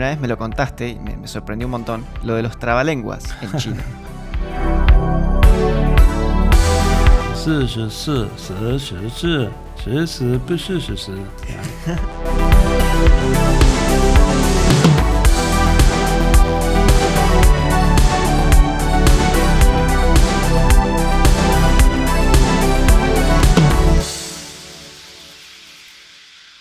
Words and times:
una 0.00 0.08
vez 0.08 0.18
me 0.18 0.28
lo 0.28 0.38
contaste 0.38 0.88
y 0.88 0.98
me, 0.98 1.28
sorprendió 1.28 1.66
un 1.66 1.72
montón, 1.72 2.06
lo 2.22 2.34
de 2.34 2.42
los 2.42 2.58
trabalenguas 2.58 3.36
en 3.42 3.52
China. 3.58 3.84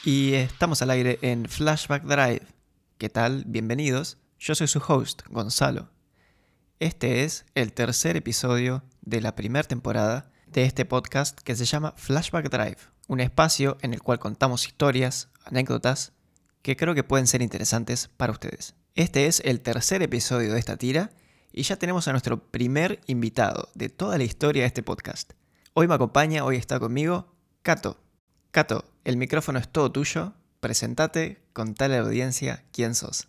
Y 0.05 0.33
estamos 0.33 0.81
al 0.81 0.89
aire 0.89 1.19
en 1.21 1.45
Flashback 1.47 2.03
Drive. 2.03 2.58
¿Qué 2.99 3.07
tal? 3.07 3.45
Bienvenidos. 3.47 4.17
Yo 4.39 4.55
soy 4.55 4.67
su 4.67 4.83
host, 4.85 5.21
Gonzalo. 5.29 5.89
Este 6.81 7.23
es 7.23 7.45
el 7.55 7.71
tercer 7.71 8.17
episodio 8.17 8.83
de 8.99 9.21
la 9.21 9.37
primera 9.37 9.65
temporada 9.65 10.33
de 10.47 10.65
este 10.65 10.83
podcast 10.83 11.39
que 11.39 11.55
se 11.55 11.63
llama 11.63 11.93
Flashback 11.95 12.49
Drive, 12.49 12.75
un 13.07 13.21
espacio 13.21 13.77
en 13.83 13.93
el 13.93 14.01
cual 14.01 14.19
contamos 14.19 14.67
historias, 14.67 15.29
anécdotas 15.45 16.11
que 16.61 16.75
creo 16.75 16.93
que 16.93 17.05
pueden 17.05 17.27
ser 17.27 17.41
interesantes 17.41 18.09
para 18.17 18.33
ustedes. 18.33 18.75
Este 18.95 19.27
es 19.27 19.41
el 19.45 19.61
tercer 19.61 20.01
episodio 20.01 20.51
de 20.51 20.59
esta 20.59 20.75
tira 20.75 21.11
y 21.53 21.63
ya 21.63 21.77
tenemos 21.77 22.09
a 22.09 22.11
nuestro 22.11 22.51
primer 22.51 22.99
invitado 23.07 23.69
de 23.75 23.87
toda 23.87 24.17
la 24.17 24.25
historia 24.25 24.63
de 24.63 24.67
este 24.67 24.83
podcast. 24.83 25.31
Hoy 25.73 25.87
me 25.87 25.95
acompaña, 25.95 26.43
hoy 26.43 26.57
está 26.57 26.81
conmigo, 26.81 27.33
Cato. 27.61 27.97
Cato, 28.51 28.91
el 29.05 29.15
micrófono 29.15 29.57
es 29.57 29.69
todo 29.69 29.89
tuyo. 29.89 30.33
Presentate, 30.59 31.39
contale 31.53 31.95
a 31.95 32.01
la 32.01 32.07
audiencia 32.07 32.63
quién 32.73 32.93
sos. 32.95 33.27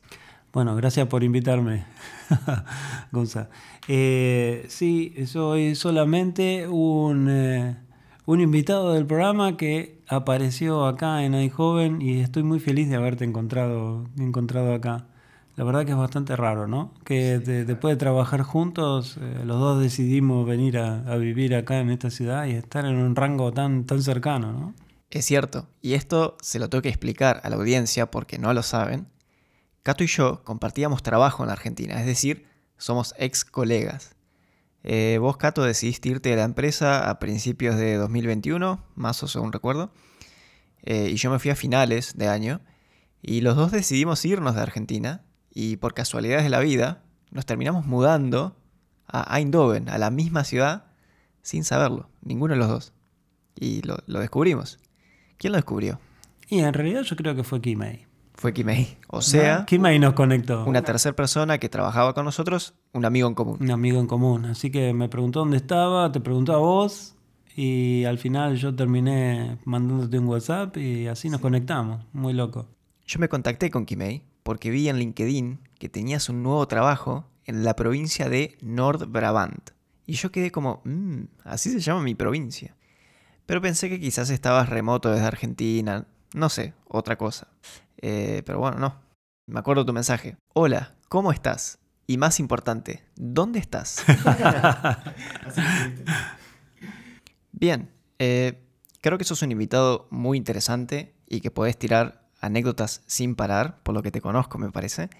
Bueno, 0.52 0.74
gracias 0.74 1.06
por 1.06 1.22
invitarme, 1.22 1.84
Gonza. 3.12 3.48
Eh, 3.86 4.66
sí, 4.68 5.14
soy 5.26 5.76
solamente 5.76 6.66
un, 6.66 7.28
eh, 7.30 7.76
un 8.26 8.40
invitado 8.40 8.92
del 8.94 9.06
programa 9.06 9.56
que 9.56 10.00
apareció 10.08 10.86
acá 10.86 11.22
en 11.24 11.34
iJoven 11.34 12.02
y 12.02 12.18
estoy 12.18 12.42
muy 12.42 12.58
feliz 12.58 12.88
de 12.90 12.96
haberte 12.96 13.24
encontrado, 13.24 14.08
encontrado 14.18 14.74
acá. 14.74 15.06
La 15.54 15.62
verdad 15.62 15.84
que 15.84 15.92
es 15.92 15.96
bastante 15.96 16.34
raro, 16.34 16.66
¿no? 16.66 16.94
Que 17.04 17.38
de- 17.38 17.64
después 17.64 17.92
de 17.94 17.98
trabajar 17.98 18.42
juntos, 18.42 19.18
eh, 19.20 19.42
los 19.44 19.60
dos 19.60 19.80
decidimos 19.80 20.46
venir 20.48 20.78
a, 20.78 21.00
a 21.12 21.16
vivir 21.16 21.54
acá 21.54 21.78
en 21.78 21.90
esta 21.90 22.10
ciudad 22.10 22.46
y 22.46 22.52
estar 22.52 22.84
en 22.86 22.96
un 22.96 23.14
rango 23.14 23.52
tan, 23.52 23.84
tan 23.84 24.02
cercano, 24.02 24.52
¿no? 24.52 24.74
Es 25.10 25.24
cierto, 25.24 25.68
y 25.82 25.94
esto 25.94 26.36
se 26.40 26.60
lo 26.60 26.70
tengo 26.70 26.82
que 26.82 26.88
explicar 26.88 27.40
a 27.42 27.50
la 27.50 27.56
audiencia 27.56 28.12
porque 28.12 28.38
no 28.38 28.54
lo 28.54 28.62
saben. 28.62 29.08
Cato 29.82 30.04
y 30.04 30.06
yo 30.06 30.44
compartíamos 30.44 31.02
trabajo 31.02 31.42
en 31.42 31.50
Argentina, 31.50 31.98
es 31.98 32.06
decir, 32.06 32.46
somos 32.78 33.14
ex 33.18 33.44
colegas. 33.44 34.14
Eh, 34.84 35.18
vos, 35.20 35.36
Cato, 35.36 35.64
decidiste 35.64 36.10
irte 36.10 36.28
de 36.28 36.36
la 36.36 36.44
empresa 36.44 37.10
a 37.10 37.18
principios 37.18 37.76
de 37.76 37.96
2021, 37.96 38.84
más 38.94 39.20
o 39.24 39.28
según 39.28 39.52
recuerdo, 39.52 39.92
eh, 40.82 41.10
y 41.12 41.16
yo 41.16 41.28
me 41.30 41.40
fui 41.40 41.50
a 41.50 41.56
finales 41.56 42.16
de 42.16 42.28
año, 42.28 42.60
y 43.20 43.40
los 43.40 43.56
dos 43.56 43.72
decidimos 43.72 44.24
irnos 44.24 44.54
de 44.54 44.62
Argentina, 44.62 45.24
y 45.52 45.76
por 45.76 45.92
casualidades 45.92 46.44
de 46.44 46.50
la 46.50 46.60
vida, 46.60 47.02
nos 47.32 47.46
terminamos 47.46 47.84
mudando 47.84 48.56
a 49.08 49.38
Eindhoven, 49.38 49.88
a 49.88 49.98
la 49.98 50.10
misma 50.10 50.44
ciudad, 50.44 50.84
sin 51.42 51.64
saberlo, 51.64 52.10
ninguno 52.22 52.54
de 52.54 52.60
los 52.60 52.68
dos. 52.68 52.92
Y 53.56 53.82
lo 53.82 54.20
descubrimos. 54.20 54.78
¿Quién 55.40 55.52
lo 55.54 55.56
descubrió? 55.56 55.98
Y 56.50 56.58
en 56.58 56.74
realidad 56.74 57.00
yo 57.00 57.16
creo 57.16 57.34
que 57.34 57.44
fue 57.44 57.62
Kimei. 57.62 58.04
Fue 58.34 58.52
Kimei. 58.52 58.98
O 59.08 59.22
sea, 59.22 59.64
Kimei 59.64 59.98
nos 59.98 60.12
conectó. 60.12 60.66
una 60.66 60.82
tercera 60.82 61.16
persona 61.16 61.56
que 61.56 61.70
trabajaba 61.70 62.12
con 62.12 62.26
nosotros, 62.26 62.74
un 62.92 63.06
amigo 63.06 63.26
en 63.26 63.34
común. 63.34 63.56
Un 63.58 63.70
amigo 63.70 63.98
en 64.00 64.06
común. 64.06 64.44
Así 64.44 64.70
que 64.70 64.92
me 64.92 65.08
preguntó 65.08 65.38
dónde 65.38 65.56
estaba, 65.56 66.12
te 66.12 66.20
preguntó 66.20 66.52
a 66.52 66.58
vos 66.58 67.14
y 67.56 68.04
al 68.04 68.18
final 68.18 68.56
yo 68.56 68.74
terminé 68.76 69.56
mandándote 69.64 70.18
un 70.18 70.26
WhatsApp 70.26 70.76
y 70.76 71.06
así 71.06 71.30
nos 71.30 71.40
conectamos. 71.40 72.04
Muy 72.12 72.34
loco. 72.34 72.68
Yo 73.06 73.18
me 73.18 73.30
contacté 73.30 73.70
con 73.70 73.86
Kimei 73.86 74.22
porque 74.42 74.68
vi 74.68 74.90
en 74.90 74.98
LinkedIn 74.98 75.58
que 75.78 75.88
tenías 75.88 76.28
un 76.28 76.42
nuevo 76.42 76.68
trabajo 76.68 77.24
en 77.46 77.64
la 77.64 77.74
provincia 77.76 78.28
de 78.28 78.58
Nordbrabant. 78.60 79.70
Y 80.06 80.14
yo 80.14 80.30
quedé 80.32 80.50
como, 80.50 80.82
"Mm, 80.84 81.22
así 81.44 81.70
se 81.70 81.80
llama 81.80 82.02
mi 82.02 82.14
provincia. 82.14 82.76
Pero 83.50 83.60
pensé 83.60 83.88
que 83.88 83.98
quizás 83.98 84.30
estabas 84.30 84.68
remoto 84.68 85.10
desde 85.10 85.26
Argentina, 85.26 86.06
no 86.34 86.48
sé, 86.48 86.72
otra 86.86 87.18
cosa. 87.18 87.48
Eh, 88.00 88.44
pero 88.46 88.60
bueno, 88.60 88.78
no. 88.78 88.94
Me 89.48 89.58
acuerdo 89.58 89.84
tu 89.84 89.92
mensaje. 89.92 90.36
Hola, 90.54 90.94
¿cómo 91.08 91.32
estás? 91.32 91.80
Y 92.06 92.16
más 92.16 92.38
importante, 92.38 93.02
¿dónde 93.16 93.58
estás? 93.58 94.04
Bien, 97.50 97.90
eh, 98.20 98.62
creo 99.00 99.18
que 99.18 99.24
sos 99.24 99.42
un 99.42 99.50
invitado 99.50 100.06
muy 100.10 100.38
interesante 100.38 101.12
y 101.26 101.40
que 101.40 101.50
podés 101.50 101.76
tirar 101.76 102.28
anécdotas 102.40 103.02
sin 103.08 103.34
parar, 103.34 103.82
por 103.82 103.96
lo 103.96 104.02
que 104.04 104.12
te 104.12 104.20
conozco 104.20 104.58
me 104.58 104.70
parece. 104.70 105.10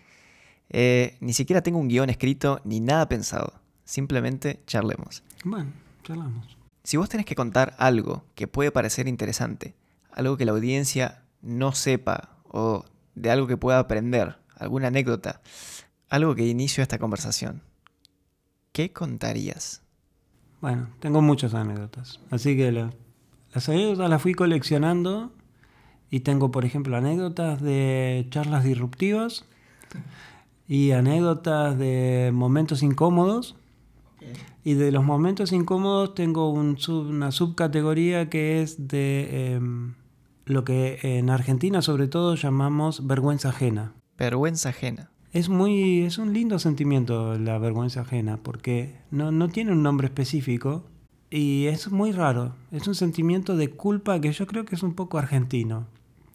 Eh, 0.68 1.18
ni 1.18 1.32
siquiera 1.32 1.62
tengo 1.62 1.80
un 1.80 1.88
guion 1.88 2.10
escrito 2.10 2.60
ni 2.62 2.78
nada 2.78 3.08
pensado, 3.08 3.54
simplemente 3.84 4.62
charlemos. 4.68 5.24
Bueno, 5.42 5.72
charlamos. 6.04 6.59
Si 6.91 6.97
vos 6.97 7.09
tenés 7.09 7.25
que 7.25 7.37
contar 7.37 7.77
algo 7.78 8.25
que 8.34 8.49
puede 8.49 8.73
parecer 8.73 9.06
interesante, 9.06 9.77
algo 10.11 10.37
que 10.37 10.45
la 10.45 10.51
audiencia 10.51 11.23
no 11.41 11.71
sepa 11.71 12.31
o 12.49 12.84
de 13.15 13.31
algo 13.31 13.47
que 13.47 13.56
pueda 13.56 13.78
aprender, 13.78 14.39
alguna 14.56 14.89
anécdota, 14.89 15.41
algo 16.09 16.34
que 16.34 16.49
inicio 16.49 16.83
esta 16.83 16.99
conversación, 16.99 17.62
¿qué 18.73 18.93
contarías? 18.93 19.83
Bueno, 20.61 20.89
tengo 20.99 21.23
muchas 21.23 21.55
anécdotas. 21.55 22.19
Así 22.28 22.56
que 22.56 22.73
la- 22.73 22.93
las 23.55 23.69
anécdotas 23.69 24.11
las 24.11 24.21
fui 24.21 24.34
coleccionando 24.34 25.33
y 26.11 26.19
tengo, 26.21 26.51
por 26.51 26.65
ejemplo, 26.65 26.97
anécdotas 26.97 27.62
de 27.62 28.27
charlas 28.31 28.65
disruptivas 28.65 29.45
y 30.67 30.91
anécdotas 30.91 31.78
de 31.78 32.33
momentos 32.34 32.83
incómodos. 32.83 33.55
Y 34.64 34.75
de 34.75 34.92
los 34.92 35.04
momentos 35.04 35.53
incómodos 35.53 36.14
tengo 36.14 36.50
un 36.50 36.78
sub- 36.78 37.08
una 37.08 37.32
subcategoría 37.32 38.28
que 38.28 38.62
es 38.62 38.88
de 38.88 39.54
em, 39.54 39.94
lo 40.44 40.64
que 40.64 40.98
en 41.03 41.31
Argentina 41.31 41.81
sobre 41.82 42.08
todo 42.08 42.34
llamamos 42.34 43.06
vergüenza 43.06 43.48
ajena. 43.50 43.92
Vergüenza 44.19 44.69
ajena. 44.70 45.10
Es 45.32 45.48
muy, 45.48 46.03
es 46.03 46.19
un 46.19 46.32
lindo 46.32 46.59
sentimiento 46.59 47.38
la 47.38 47.56
vergüenza 47.59 48.00
ajena, 48.00 48.36
porque 48.42 48.97
no, 49.10 49.30
no 49.30 49.48
tiene 49.48 49.72
un 49.72 49.82
nombre 49.82 50.06
específico 50.09 50.84
y 51.30 51.66
es 51.66 51.91
muy 51.92 52.10
raro. 52.12 52.54
Es 52.72 52.88
un 52.88 52.97
sentimiento 52.97 53.56
de 53.56 53.70
culpa 53.70 54.20
que 54.20 54.32
yo 54.32 54.47
creo 54.47 54.64
que 54.64 54.75
es 54.75 54.82
un 54.82 54.94
poco 54.94 55.19
argentino, 55.19 55.86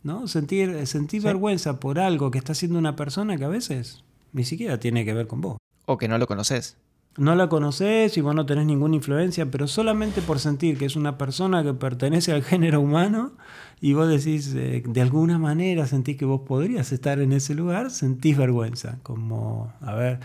¿no? 0.03 0.27
Sentir, 0.29 0.87
sentir 0.87 1.21
Sí. 1.21 1.27
vergüenza 1.27 1.79
por 1.81 1.99
algo 1.99 2.31
que 2.31 2.37
está 2.37 2.53
haciendo 2.53 2.79
una 2.79 2.95
persona 2.95 3.35
que 3.37 3.43
a 3.43 3.49
veces 3.49 4.03
ni 4.31 4.45
siquiera 4.45 4.79
tiene 4.79 5.03
que 5.03 5.13
ver 5.13 5.27
con 5.27 5.41
vos. 5.41 5.57
O 5.85 5.97
que 5.97 6.07
no 6.07 6.17
lo 6.17 6.25
conoces. 6.25 6.77
No 7.17 7.33
la 7.35 7.47
conoces 7.47 8.17
y 8.17 8.21
vos 8.21 8.35
no 8.35 8.45
tenés 8.45 8.65
ninguna 8.65 8.95
influencia, 8.95 9.45
pero 9.49 9.67
solamente 9.67 10.21
por 10.21 10.39
sentir 10.39 10.77
que 10.77 10.85
es 10.85 10.95
una 10.97 11.17
persona 11.17 11.63
que 11.63 11.73
pertenece 11.73 12.33
al 12.33 12.43
género 12.43 12.81
humano 12.81 13.31
y 13.79 13.93
vos 13.93 14.09
decís, 14.09 14.53
eh, 14.55 14.83
de 14.85 15.01
alguna 15.01 15.37
manera 15.39 15.87
sentís 15.87 16.17
que 16.17 16.25
vos 16.25 16.41
podrías 16.45 16.91
estar 16.91 17.19
en 17.19 17.31
ese 17.31 17.55
lugar, 17.55 17.89
sentís 17.91 18.35
vergüenza. 18.37 18.97
Como, 19.01 19.71
a 19.79 19.93
ver, 19.93 20.19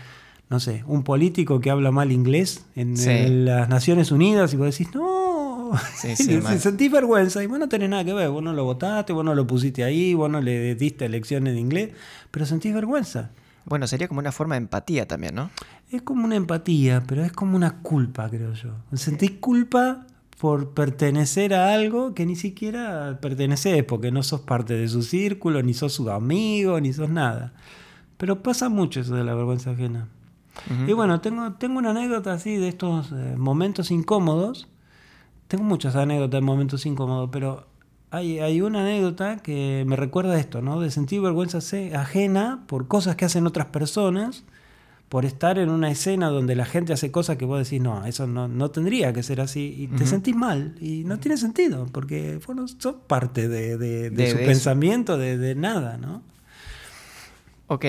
no 0.49 0.59
sé, 0.59 0.83
un 0.85 1.03
político 1.03 1.61
que 1.61 1.69
habla 1.71 1.91
mal 1.91 2.11
inglés 2.11 2.65
en, 2.75 2.97
Sí. 2.97 3.09
en 3.09 3.45
las 3.45 3.69
Naciones 3.69 4.11
Unidas 4.11 4.53
y 4.53 4.57
vos 4.57 4.77
decís, 4.77 4.93
no. 4.93 5.71
Sí, 5.95 6.13
sí, 6.17 6.41
sentís 6.59 6.91
vergüenza 6.91 7.41
y 7.41 7.47
vos 7.47 7.57
no 7.57 7.69
tenés 7.69 7.89
nada 7.89 8.03
que 8.03 8.11
ver, 8.11 8.29
vos 8.29 8.43
no 8.43 8.51
lo 8.51 8.65
votaste, 8.65 9.13
vos 9.13 9.23
no 9.23 9.33
lo 9.33 9.47
pusiste 9.47 9.85
ahí, 9.85 10.13
vos 10.13 10.29
no 10.29 10.41
le 10.41 10.75
diste 10.75 11.07
lecciones 11.07 11.53
de 11.53 11.59
inglés, 11.61 11.91
pero 12.31 12.45
sentís 12.45 12.73
vergüenza. 12.73 13.31
Bueno, 13.63 13.85
sería 13.87 14.07
como 14.07 14.19
una 14.19 14.31
forma 14.31 14.55
de 14.55 14.63
empatía 14.63 15.07
también, 15.07 15.35
¿no? 15.35 15.51
Es 15.91 16.01
como 16.03 16.23
una 16.23 16.37
empatía, 16.37 17.03
pero 17.05 17.25
es 17.25 17.33
como 17.33 17.57
una 17.57 17.81
culpa, 17.81 18.29
creo 18.29 18.53
yo. 18.53 18.71
Sentís 18.93 19.31
culpa 19.31 20.07
por 20.39 20.69
pertenecer 20.69 21.53
a 21.53 21.73
algo 21.73 22.13
que 22.15 22.25
ni 22.25 22.37
siquiera 22.37 23.19
perteneces, 23.21 23.83
porque 23.83 24.09
no 24.09 24.23
sos 24.23 24.41
parte 24.41 24.73
de 24.73 24.87
su 24.87 25.03
círculo, 25.03 25.61
ni 25.61 25.73
sos 25.73 25.93
su 25.93 26.09
amigo, 26.09 26.79
ni 26.79 26.93
sos 26.93 27.09
nada. 27.09 27.53
Pero 28.17 28.41
pasa 28.41 28.69
mucho 28.69 29.01
eso 29.01 29.15
de 29.15 29.25
la 29.25 29.35
vergüenza 29.35 29.71
ajena. 29.71 30.07
Y 30.87 30.93
bueno, 30.93 31.19
tengo, 31.21 31.53
tengo 31.53 31.79
una 31.79 31.91
anécdota 31.91 32.33
así 32.33 32.55
de 32.55 32.69
estos 32.69 33.11
eh, 33.11 33.35
momentos 33.37 33.91
incómodos. 33.91 34.67
Tengo 35.47 35.63
muchas 35.65 35.95
anécdotas 35.95 36.39
de 36.39 36.41
momentos 36.41 36.85
incómodos, 36.85 37.29
pero 37.31 37.67
hay, 38.11 38.39
hay 38.39 38.61
una 38.61 38.81
anécdota 38.81 39.37
que 39.37 39.83
me 39.87 39.95
recuerda 39.95 40.39
esto, 40.39 40.61
¿no? 40.61 40.79
De 40.79 40.89
sentir 40.91 41.19
vergüenza 41.21 41.59
ajena 41.95 42.63
por 42.67 42.87
cosas 42.87 43.15
que 43.15 43.25
hacen 43.25 43.45
otras 43.45 43.67
personas, 43.67 44.43
por 45.11 45.25
estar 45.25 45.59
en 45.59 45.69
una 45.69 45.91
escena 45.91 46.29
donde 46.29 46.55
la 46.55 46.63
gente 46.63 46.93
hace 46.93 47.11
cosas 47.11 47.35
que 47.35 47.43
vos 47.43 47.59
decís, 47.61 47.81
no, 47.81 48.05
eso 48.05 48.27
no, 48.27 48.47
no 48.47 48.71
tendría 48.71 49.11
que 49.11 49.23
ser 49.23 49.41
así, 49.41 49.75
y 49.77 49.87
te 49.89 50.05
sentís 50.05 50.33
mal, 50.37 50.73
y 50.79 51.03
no 51.03 51.19
tiene 51.19 51.35
sentido, 51.35 51.85
porque 51.91 52.39
vos 52.47 52.55
no 52.55 52.65
sos 52.69 52.95
parte 53.07 53.49
de, 53.49 53.77
de- 53.77 54.09
de 54.09 54.11
De- 54.11 54.31
su 54.31 54.37
pensamiento, 54.37 55.17
de, 55.17 55.37
de 55.37 55.53
nada, 55.53 55.97
¿no? 55.97 56.23
Ok, 57.67 57.85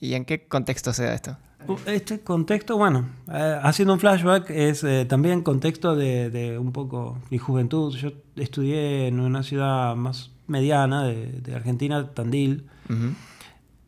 ¿Y 0.00 0.12
en 0.12 0.26
qué 0.26 0.46
contexto 0.46 0.92
se 0.92 1.04
da 1.04 1.14
esto? 1.14 1.38
Este 1.86 2.20
contexto, 2.20 2.76
bueno, 2.76 3.08
eh, 3.32 3.58
haciendo 3.62 3.94
un 3.94 3.98
flashback, 3.98 4.50
es 4.50 4.84
eh, 4.84 5.06
también 5.08 5.40
contexto 5.42 5.96
de, 5.96 6.28
de, 6.28 6.58
un 6.58 6.72
poco 6.72 7.18
mi 7.30 7.38
juventud. 7.38 7.96
Yo 7.96 8.10
estudié 8.36 9.06
en 9.08 9.18
una 9.18 9.42
ciudad 9.42 9.96
más 9.96 10.30
mediana 10.46 11.04
de, 11.04 11.40
de 11.40 11.54
Argentina, 11.56 12.10
Tandil. 12.12 12.66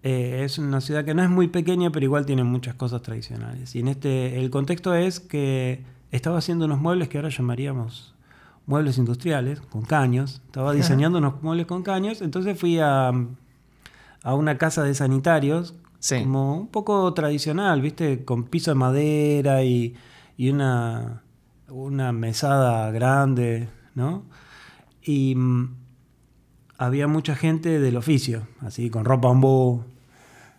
Eh, 0.03 0.43
es 0.45 0.59
una 0.59 0.81
ciudad 0.81 1.05
que 1.05 1.15
no 1.15 1.23
es 1.23 1.31
muy 1.31 1.49
pequeña, 1.49 1.91
pero 1.91 2.05
igual 2.05 2.25
tiene 2.27 2.45
muchas 2.45 2.75
cosas 2.75 3.03
tradicionales. 3.03 3.75
Y 3.75 3.81
en 3.81 3.89
este, 3.89 4.39
el 4.41 4.51
contexto 4.51 4.95
es 4.95 5.21
que 5.21 5.83
estaba 6.11 6.39
haciendo 6.39 6.65
unos 6.67 6.81
muebles 6.81 7.09
que 7.09 7.19
ahora 7.19 7.29
llamaríamos 7.31 8.15
muebles 8.67 8.99
industriales, 8.99 9.61
con 9.61 9.83
caños. 9.83 10.43
Estaba 10.47 10.73
diseñando 10.73 11.19
unos 11.19 11.43
muebles 11.43 11.67
con 11.67 11.83
caños. 11.83 12.21
Entonces 12.23 12.59
fui 12.59 12.79
a, 12.79 13.09
a 14.23 14.35
una 14.35 14.59
casa 14.59 14.83
de 14.85 14.95
sanitarios 14.95 15.75
Sí. 16.01 16.21
como 16.23 16.57
un 16.59 16.69
poco 16.69 17.13
tradicional, 17.13 17.81
¿viste? 17.83 18.25
Con 18.25 18.45
piso 18.45 18.71
de 18.71 18.77
madera 18.77 19.65
y, 19.65 19.97
y 20.37 20.51
una, 20.51 21.23
una 21.69 22.13
mesada 22.13 22.91
grande, 22.93 23.69
¿no? 23.97 24.23
Y 25.03 25.35
mm, 25.35 25.75
había 26.79 27.09
mucha 27.09 27.35
gente 27.35 27.81
del 27.81 27.97
oficio, 27.97 28.47
así, 28.61 28.89
con 28.89 29.05
ropa 29.05 29.29
bambú, 29.29 29.85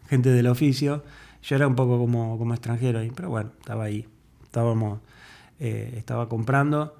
gente 0.07 0.29
del 0.29 0.47
oficio. 0.47 1.03
Yo 1.41 1.55
era 1.55 1.67
un 1.67 1.75
poco 1.75 1.97
como, 1.97 2.37
como 2.37 2.53
extranjero 2.53 2.99
ahí, 2.99 3.11
pero 3.15 3.29
bueno, 3.29 3.51
estaba 3.59 3.85
ahí. 3.85 4.05
Estábamos, 4.43 4.99
eh, 5.59 5.93
estaba 5.97 6.27
comprando 6.27 6.95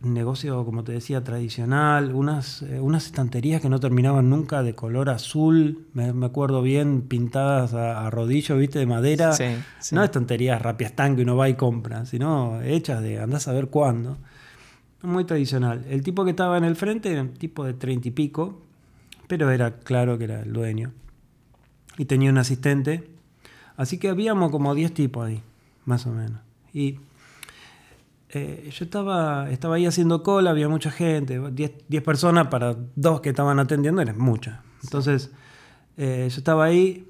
negocio, 0.00 0.64
como 0.64 0.82
te 0.82 0.92
decía, 0.92 1.22
tradicional, 1.22 2.12
unas, 2.14 2.62
eh, 2.62 2.80
unas 2.80 3.06
estanterías 3.06 3.60
que 3.60 3.68
no 3.68 3.78
terminaban 3.78 4.30
nunca 4.30 4.62
de 4.62 4.74
color 4.74 5.10
azul, 5.10 5.86
me, 5.92 6.12
me 6.12 6.26
acuerdo 6.26 6.62
bien, 6.62 7.02
pintadas 7.02 7.74
a, 7.74 8.06
a 8.06 8.10
rodillo, 8.10 8.56
viste, 8.56 8.78
de 8.78 8.86
madera. 8.86 9.32
Sí, 9.32 9.44
sí. 9.78 9.94
No 9.94 10.02
estanterías 10.02 10.60
rapiastán 10.60 11.14
que 11.14 11.22
uno 11.22 11.36
va 11.36 11.48
y 11.48 11.54
compra, 11.54 12.04
sino 12.06 12.60
hechas 12.62 13.00
de 13.02 13.20
andás 13.20 13.46
a 13.46 13.52
ver 13.52 13.68
cuándo. 13.68 14.16
Muy 15.02 15.24
tradicional. 15.24 15.84
El 15.88 16.02
tipo 16.02 16.24
que 16.24 16.30
estaba 16.30 16.56
en 16.58 16.64
el 16.64 16.76
frente 16.76 17.10
era 17.10 17.22
un 17.22 17.34
tipo 17.34 17.64
de 17.64 17.74
treinta 17.74 18.08
y 18.08 18.12
pico, 18.12 18.62
pero 19.26 19.50
era 19.50 19.78
claro 19.78 20.16
que 20.18 20.24
era 20.24 20.40
el 20.40 20.52
dueño. 20.52 20.92
Y 21.98 22.04
tenía 22.04 22.30
un 22.30 22.38
asistente. 22.38 23.08
Así 23.76 23.98
que 23.98 24.08
habíamos 24.08 24.50
como 24.50 24.74
10 24.74 24.94
tipos 24.94 25.26
ahí, 25.26 25.42
más 25.84 26.06
o 26.06 26.12
menos. 26.12 26.40
Y 26.72 26.98
eh, 28.30 28.70
yo 28.72 28.84
estaba, 28.84 29.50
estaba 29.50 29.74
ahí 29.76 29.86
haciendo 29.86 30.22
cola, 30.22 30.50
había 30.50 30.68
mucha 30.68 30.90
gente, 30.90 31.38
10 31.38 32.02
personas 32.02 32.46
para 32.46 32.76
dos 32.96 33.20
que 33.20 33.30
estaban 33.30 33.58
atendiendo, 33.58 34.00
eran 34.00 34.18
muchas. 34.18 34.60
Entonces, 34.82 35.30
eh, 35.98 36.28
yo 36.30 36.36
estaba 36.38 36.64
ahí, 36.64 37.06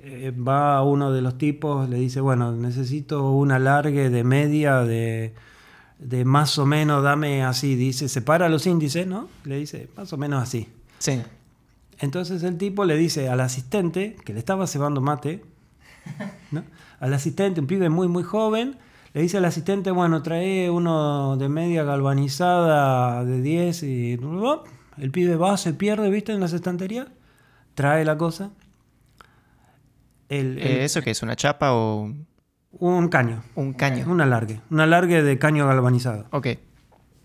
eh, 0.00 0.32
va 0.32 0.82
uno 0.82 1.12
de 1.12 1.22
los 1.22 1.38
tipos, 1.38 1.88
le 1.88 1.98
dice, 1.98 2.20
bueno, 2.20 2.52
necesito 2.52 3.30
un 3.30 3.52
alargue 3.52 4.10
de 4.10 4.24
media 4.24 4.80
de, 4.80 5.34
de 6.04 6.24
más 6.24 6.58
o 6.58 6.66
menos, 6.66 7.02
dame 7.02 7.42
así, 7.42 7.74
dice, 7.76 8.08
separa 8.08 8.48
los 8.48 8.66
índices, 8.66 9.06
¿no? 9.06 9.28
Le 9.44 9.56
dice, 9.58 9.88
más 9.96 10.12
o 10.12 10.16
menos 10.18 10.42
así. 10.42 10.68
Sí. 10.98 11.20
Entonces 11.98 12.42
el 12.42 12.58
tipo 12.58 12.84
le 12.84 12.96
dice 12.96 13.28
al 13.28 13.40
asistente, 13.40 14.16
que 14.24 14.32
le 14.34 14.38
estaba 14.38 14.66
cebando 14.66 15.00
mate, 15.00 15.42
¿no? 16.50 16.62
al 17.00 17.14
asistente, 17.14 17.60
un 17.60 17.66
pibe 17.66 17.88
muy, 17.88 18.08
muy 18.08 18.22
joven, 18.22 18.76
le 19.14 19.22
dice 19.22 19.38
al 19.38 19.44
asistente, 19.44 19.90
bueno, 19.92 20.22
trae 20.22 20.68
uno 20.70 21.36
de 21.36 21.48
media 21.48 21.84
galvanizada 21.84 23.24
de 23.24 23.40
10 23.40 23.82
y... 23.84 24.18
El 24.98 25.10
pibe 25.10 25.36
va, 25.36 25.56
se 25.56 25.72
pierde, 25.72 26.08
¿viste? 26.10 26.32
En 26.32 26.40
las 26.40 26.52
estanterías, 26.52 27.06
trae 27.74 28.04
la 28.04 28.16
cosa. 28.18 28.50
El- 30.28 30.58
el- 30.58 30.66
Eh, 30.66 30.84
¿Eso 30.84 31.00
qué 31.02 31.10
es? 31.10 31.22
¿Una 31.22 31.36
chapa 31.36 31.72
o 31.74 32.12
un 32.80 33.08
caño, 33.08 33.42
un 33.54 33.72
caño? 33.72 34.04
un 34.10 34.20
alargue, 34.20 34.60
un 34.70 34.80
alargue 34.80 35.22
de 35.22 35.38
caño 35.38 35.66
galvanizado. 35.66 36.26
Ok. 36.30 36.48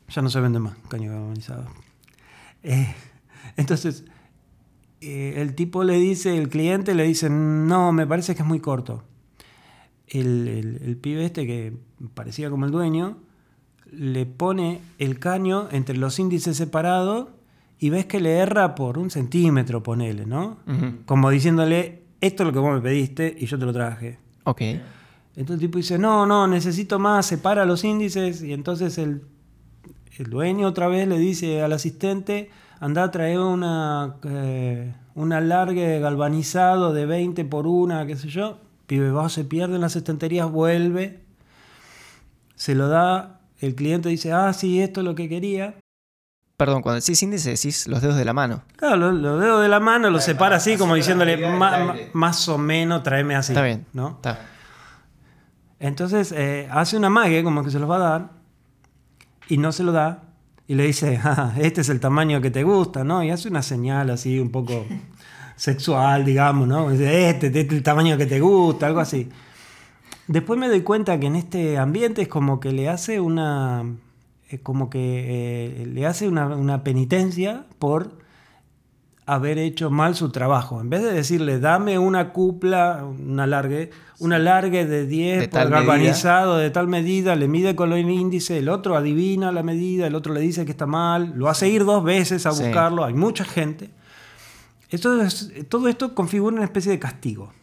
Ya 0.10 0.22
no 0.22 0.30
se 0.30 0.40
vende 0.40 0.60
más 0.60 0.76
caño 0.88 1.12
galvanizado. 1.12 1.66
Eh, 2.64 2.94
entonces, 3.58 4.06
eh, 5.02 5.36
el 5.38 5.56
tipo 5.56 5.84
le 5.84 5.96
dice, 5.98 6.38
el 6.38 6.50
cliente 6.50 6.94
le 6.96 7.04
dice, 7.04 7.30
no, 7.30 7.92
me 7.92 8.06
parece 8.08 8.36
que 8.36 8.42
es 8.42 8.48
muy 8.48 8.60
corto. 8.60 9.04
El, 10.08 10.48
el- 10.48 10.82
el 10.84 10.98
pibe 10.98 11.26
este, 11.26 11.46
que 11.46 11.74
parecía 12.16 12.50
como 12.50 12.66
el 12.66 12.72
dueño, 12.72 13.18
le 13.92 14.26
pone 14.26 14.82
el 14.98 15.20
caño 15.20 15.68
entre 15.72 15.98
los 15.98 16.20
índices 16.20 16.58
separados 16.58 17.28
y 17.80 17.90
ves 17.92 18.06
que 18.08 18.20
le 18.20 18.38
erra 18.38 18.76
por 18.76 18.98
un 18.98 19.10
centímetro, 19.10 19.82
ponele, 19.84 20.26
¿no? 20.26 20.58
Como 21.06 21.30
diciéndole, 21.30 22.04
esto 22.22 22.44
es 22.44 22.48
lo 22.48 22.54
que 22.54 22.60
vos 22.60 22.74
me 22.74 22.82
pediste 22.82 23.36
y 23.40 23.46
yo 23.46 23.58
te 23.58 23.66
lo 23.66 23.74
traje. 23.74 24.18
Ok. 24.44 24.62
Entonces 25.40 25.56
el 25.64 25.68
tipo 25.70 25.78
dice, 25.78 25.98
no, 25.98 26.26
no, 26.26 26.48
necesito 26.48 27.00
más, 27.00 27.26
separa 27.26 27.66
los 27.66 27.84
índices. 27.86 28.44
Y 28.44 28.52
entonces 28.54 28.98
el, 28.98 29.22
el 30.18 30.30
dueño 30.30 30.68
otra 30.68 30.88
vez 30.88 31.08
le 31.08 31.18
dice 31.18 31.62
al 31.64 31.72
asistente, 31.72 32.50
anda 32.82 33.04
a 33.04 33.12
traer 33.12 33.40
una, 33.40 34.16
eh, 34.26 34.94
un 35.16 35.32
alargue 35.32 36.00
galvanizado 36.02 36.92
de 36.94 37.06
20 37.06 37.46
por 37.46 37.68
una, 37.68 38.06
qué 38.06 38.18
sé 38.18 38.28
yo. 38.28 38.60
Pibe 38.86 39.12
va, 39.12 39.30
se 39.30 39.46
pierde 39.46 39.76
en 39.76 39.82
las 39.82 39.96
estanterías, 39.96 40.52
vuelve, 40.52 41.22
se 42.56 42.76
lo 42.76 42.90
da, 42.90 43.40
el 43.60 43.76
cliente 43.76 44.10
dice, 44.10 44.34
ah, 44.34 44.52
sí, 44.54 44.82
esto 44.82 45.00
es 45.02 45.06
lo 45.06 45.16
que 45.16 45.30
quería. 45.30 45.76
Perdón, 46.58 46.82
cuando 46.82 47.00
decís 47.00 47.24
índice 47.24 47.52
decís 47.52 47.88
los 47.88 48.02
dedos 48.02 48.18
de 48.18 48.26
la 48.26 48.34
mano. 48.34 48.64
Claro, 48.76 48.98
lo- 48.98 49.12
los 49.14 49.40
dedos 49.40 49.62
de 49.62 49.70
la 49.70 49.80
mano 49.80 50.10
lo 50.10 50.20
separa 50.20 50.58
así, 50.58 50.76
como 50.76 50.96
diciéndole, 50.96 51.38
"Ma- 51.58 51.78
ma- 51.86 51.96
más 52.12 52.50
o 52.50 52.58
menos, 52.58 53.04
tráeme 53.04 53.36
así. 53.36 53.54
Está 53.54 53.64
bien. 53.64 53.86
¿no? 53.94 54.10
Está. 54.18 54.40
Entonces 55.80 56.32
eh, 56.32 56.68
hace 56.72 56.98
una 56.98 57.10
mague 57.10 57.44
como 57.44 57.64
que 57.64 57.72
se 57.72 57.80
los 57.80 57.90
va 57.90 57.96
a 57.96 58.00
dar 58.00 58.30
y 59.48 59.58
no 59.58 59.72
se 59.72 59.84
lo 59.84 59.92
da 59.92 60.24
y 60.68 60.76
le 60.76 60.86
dice, 60.86 61.20
"Ah, 61.24 61.54
este 61.58 61.82
es 61.82 61.90
el 61.90 62.00
tamaño 62.00 62.42
que 62.42 62.52
te 62.52 62.64
gusta, 62.64 63.04
¿no? 63.04 63.24
Y 63.24 63.32
hace 63.32 63.48
una 63.48 63.62
señal 63.62 64.10
así 64.10 64.40
un 64.40 64.52
poco 64.52 64.86
sexual, 65.56 66.26
digamos, 66.26 66.68
¿no? 66.68 66.90
Dice, 66.90 67.30
este, 67.30 67.48
este 67.48 67.62
es 67.62 67.72
el 67.72 67.84
tamaño 67.84 68.18
que 68.18 68.26
te 68.26 68.40
gusta, 68.40 68.88
algo 68.88 69.00
así. 69.00 69.30
Después 70.28 70.60
me 70.60 70.68
doy 70.68 70.82
cuenta 70.82 71.20
que 71.20 71.28
en 71.28 71.36
este 71.36 71.78
ambiente 71.78 72.22
es 72.22 72.28
como 72.28 72.60
que 72.60 72.72
le 72.72 72.88
hace 72.88 73.20
una, 73.20 73.84
eh, 74.50 74.60
como 74.60 74.90
que 74.90 75.82
eh, 75.82 75.86
le 75.88 76.06
hace 76.06 76.28
una, 76.28 76.46
una 76.48 76.84
penitencia 76.84 77.66
por 77.80 78.12
haber 79.34 79.58
hecho 79.58 79.90
mal 79.90 80.16
su 80.16 80.30
trabajo. 80.30 80.82
En 80.82 80.90
vez 80.90 81.02
de 81.04 81.12
decirle, 81.14 81.60
dame 81.60 82.00
una 82.00 82.30
cupla, 82.32 83.04
un 83.06 83.40
alargue, 83.40 83.92
un 84.20 84.34
alargue 84.34 84.86
de 84.86 85.06
10 85.06 85.40
De 85.42 85.48
por 85.50 85.70
galvanizado 85.70 86.58
de 86.58 86.70
tal 86.70 86.88
medida, 86.88 87.36
le 87.36 87.48
mide 87.48 87.76
con 87.76 87.94
el 87.94 88.10
índice, 88.10 88.58
el 88.58 88.70
otro 88.70 88.96
adivina 88.96 89.52
la 89.52 89.64
medida, 89.64 90.08
el 90.08 90.16
otro 90.16 90.34
le 90.34 90.40
dice 90.42 90.66
que 90.66 90.72
está 90.72 90.86
mal, 90.86 91.34
lo 91.36 91.48
hace 91.50 91.70
ir 91.70 91.86
dos 91.86 92.04
veces 92.04 92.46
a 92.46 92.52
Sí. 92.52 92.64
buscarlo, 92.64 93.06
hay 93.06 93.14
mucha 93.14 93.46
gente. 93.46 93.90
Esto 94.90 95.22
es- 95.22 95.52
todo 95.70 95.88
esto 95.88 96.16
configura 96.16 96.56
una 96.56 96.66
especie 96.66 96.92
de 96.92 97.00
castigo. 97.00 97.54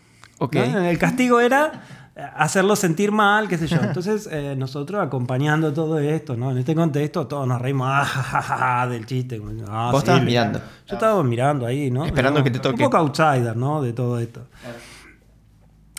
El 0.52 0.98
castigo 0.98 1.40
era 1.40 2.05
eh, 2.16 2.22
hacerlo 2.34 2.74
sentir 2.74 3.12
mal, 3.12 3.46
qué 3.46 3.58
sé 3.58 3.66
yo. 3.68 3.76
Entonces, 3.82 4.28
eh, 4.32 4.54
nosotros 4.56 5.00
acompañando 5.06 5.72
todo 5.72 5.98
esto, 5.98 6.36
¿no? 6.36 6.50
En 6.50 6.58
este 6.58 6.74
contexto, 6.74 7.26
todos 7.26 7.46
nos 7.46 7.60
reímos 7.60 7.88
ah, 7.92 8.04
ja, 8.04 8.22
ja, 8.22 8.42
ja, 8.42 8.86
del 8.88 9.06
chiste. 9.06 9.40
Ah, 9.68 9.90
Vos 9.92 10.00
sí, 10.00 10.06
estabas 10.06 10.24
mirando. 10.24 10.58
Yo 10.86 10.94
estaba 10.94 11.22
mirando 11.22 11.66
ahí, 11.66 11.90
¿no? 11.90 12.04
Esperando 12.06 12.40
No, 12.40 12.44
que 12.44 12.50
te 12.50 12.58
toque. 12.58 12.82
Un 12.82 12.90
poco 12.90 12.96
outsider, 12.98 13.56
¿no? 13.56 13.82
De 13.82 13.92
todo 13.92 14.18
esto. 14.18 14.46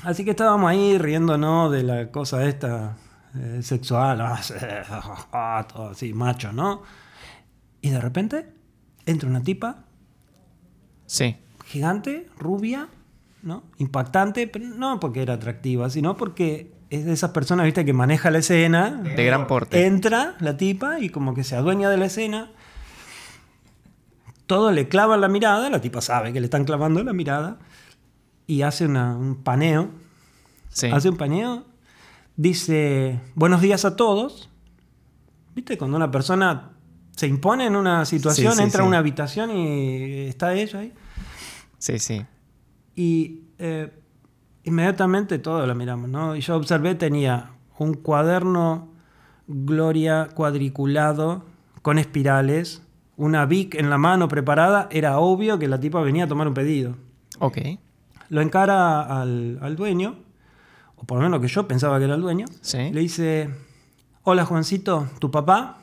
Así 0.03 0.23
que 0.25 0.31
estábamos 0.31 0.69
ahí 0.69 0.97
riéndonos 0.97 1.71
de 1.71 1.83
la 1.83 2.11
cosa 2.11 2.45
esta 2.45 2.97
eh, 3.35 3.59
sexual, 3.61 4.19
ah, 5.31 5.65
todo 5.71 5.89
así, 5.89 6.13
macho, 6.13 6.51
¿no? 6.53 6.83
Y 7.81 7.89
de 7.89 7.99
repente 8.01 8.49
entra 9.05 9.29
una 9.29 9.41
tipa 9.43 9.83
Sí. 11.05 11.35
gigante, 11.65 12.27
rubia, 12.37 12.87
¿no? 13.47 13.63
Impactante, 13.77 14.47
pero 14.47 14.65
no 14.67 14.99
porque 14.99 15.21
era 15.21 15.33
atractiva, 15.35 15.89
sino 15.89 16.17
porque 16.17 16.71
es 16.89 17.05
de 17.05 17.13
esas 17.13 17.31
personas, 17.31 17.65
viste, 17.65 17.85
que 17.85 17.93
maneja 17.93 18.29
la 18.29 18.39
escena. 18.39 18.91
De 18.91 19.25
gran 19.25 19.47
porte. 19.47 19.85
Entra 19.87 20.35
la 20.39 20.57
tipa 20.57 20.99
y 20.99 21.09
como 21.09 21.33
que 21.33 21.43
se 21.43 21.55
adueña 21.55 21.89
de 21.89 21.97
la 21.97 22.05
escena. 22.05 22.51
Todo 24.45 24.71
le 24.71 24.87
clava 24.87 25.17
la 25.17 25.27
mirada, 25.27 25.69
la 25.69 25.81
tipa 25.81 26.01
sabe 26.01 26.31
que 26.31 26.39
le 26.39 26.45
están 26.45 26.63
clavando 26.65 27.03
la 27.03 27.13
mirada 27.13 27.57
y 28.45 28.61
hace 28.61 28.85
una- 28.85 29.15
un 29.17 29.35
paneo. 29.43 29.89
Sí. 30.69 30.87
Hace 30.87 31.09
un 31.09 31.17
paneo, 31.17 31.65
dice 32.35 33.19
buenos 33.35 33.61
días 33.61 33.83
a 33.85 33.95
todos. 33.95 34.49
¿Viste? 35.55 35.77
Cuando 35.77 35.97
una 35.97 36.11
persona 36.11 36.71
se 37.15 37.27
impone 37.27 37.65
en 37.65 37.75
una 37.75 38.05
situación, 38.05 38.51
Sí, 38.53 38.57
sí, 38.59 38.63
entra 38.63 38.83
a 38.83 38.87
una 38.87 38.99
habitación 38.99 39.51
y 39.51 40.27
está 40.27 40.53
ella 40.53 40.79
ahí. 40.79 40.93
Sí, 41.79 41.97
sí. 41.99 42.25
Y 42.97 43.43
eh, 43.59 43.93
inmediatamente 44.63 45.37
todos 45.39 45.65
la 45.67 45.73
miramos, 45.75 46.09
¿no? 46.09 46.35
Y 46.35 46.41
yo 46.41 46.55
observé, 46.57 46.95
tenía 46.95 47.51
un 47.77 47.93
cuaderno 47.93 48.89
Gloria 49.47 50.27
cuadriculado 50.33 51.45
con 51.83 51.97
espirales, 51.99 52.81
una 53.15 53.45
Vic 53.45 53.75
en 53.75 53.89
la 53.89 53.97
mano 53.97 54.27
preparada. 54.27 54.89
Era 54.91 55.19
obvio 55.19 55.57
que 55.59 55.67
la 55.69 55.79
tipa 55.79 56.01
venía 56.01 56.25
a 56.25 56.27
tomar 56.27 56.47
un 56.49 56.53
pedido. 56.53 56.97
Ok. 57.39 57.59
lo 58.29 58.41
encara 58.41 59.21
al, 59.21 59.57
al 59.61 59.75
dueño, 59.77 60.15
o 60.97 61.03
por 61.05 61.19
lo 61.19 61.23
menos 61.23 61.39
que 61.39 61.47
yo 61.47 61.65
pensaba 61.67 61.97
que 61.99 62.05
era 62.05 62.15
el 62.15 62.21
dueño, 62.21 62.45
Sí. 62.61 62.89
le 62.91 62.99
dice, 62.99 63.49
hola 64.23 64.43
Juancito, 64.43 65.07
¿tu 65.19 65.31
papá? 65.31 65.77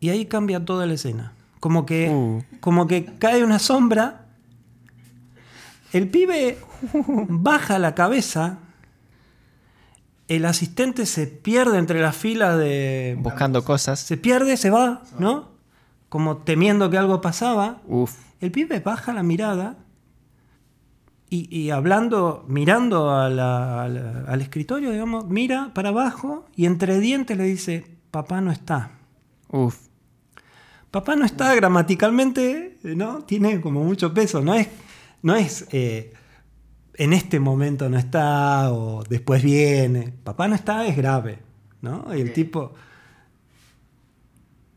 Y 0.00 0.10
ahí 0.10 0.26
cambia 0.26 0.64
toda 0.64 0.84
la 0.86 0.94
escena. 0.94 1.32
Como 1.60 1.86
que, 1.86 2.10
Uh. 2.10 2.42
como 2.60 2.86
que 2.86 3.06
cae 3.18 3.42
una 3.42 3.58
sombra, 3.58 4.25
el 5.96 6.08
pibe 6.08 6.58
baja 7.28 7.78
la 7.78 7.94
cabeza, 7.94 8.58
el 10.28 10.44
asistente 10.44 11.06
se 11.06 11.26
pierde 11.26 11.78
entre 11.78 12.00
las 12.00 12.16
filas 12.16 12.58
de... 12.58 13.16
Buscando 13.20 13.64
cosas. 13.64 14.00
Se 14.00 14.16
pierde, 14.16 14.56
se 14.56 14.70
va, 14.70 15.02
¿no? 15.18 15.50
Como 16.08 16.38
temiendo 16.38 16.90
que 16.90 16.98
algo 16.98 17.20
pasaba. 17.20 17.80
Uf. 17.86 18.14
El 18.40 18.50
pibe 18.50 18.80
baja 18.80 19.12
la 19.12 19.22
mirada 19.22 19.76
y, 21.30 21.54
y 21.56 21.70
hablando, 21.70 22.44
mirando 22.48 23.10
a 23.10 23.28
la- 23.28 23.84
a 23.84 23.88
la- 23.88 24.24
al 24.28 24.42
escritorio, 24.42 24.90
digamos, 24.92 25.28
mira 25.28 25.70
para 25.74 25.88
abajo 25.90 26.44
y 26.56 26.66
entre 26.66 26.98
dientes 27.00 27.36
le 27.36 27.44
dice, 27.44 27.86
papá 28.10 28.40
no 28.40 28.50
está. 28.52 28.90
Uf. 29.48 29.76
Papá 30.90 31.14
no 31.16 31.24
está 31.24 31.54
gramaticalmente, 31.54 32.78
¿no? 32.82 33.22
Tiene 33.24 33.60
como 33.60 33.82
mucho 33.84 34.14
peso, 34.14 34.40
no 34.40 34.54
es, 34.54 34.68
no 35.22 35.34
es 35.36 35.66
eh, 35.72 36.12
en 36.94 37.12
este 37.12 37.40
momento 37.40 37.88
no 37.88 37.98
está 37.98 38.72
o 38.72 39.02
después 39.04 39.42
viene. 39.42 40.14
Papá 40.24 40.48
no 40.48 40.54
está 40.54 40.86
es 40.86 40.96
grave, 40.96 41.38
¿no? 41.82 42.06
Y 42.14 42.20
el 42.20 42.32
tipo... 42.32 42.72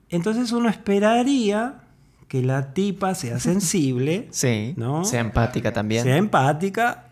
Entonces 0.10 0.51
uno 0.51 0.69
esperaría 0.69 1.81
que 2.27 2.41
la 2.41 2.74
tipa 2.74 3.15
sea 3.15 3.39
sensible, 3.39 4.27
Sí. 4.31 4.74
¿no? 4.75 5.05
Sea 5.05 5.22
empática 5.22 5.72
también. 5.72 6.03
sea 6.03 6.17
empática 6.17 7.08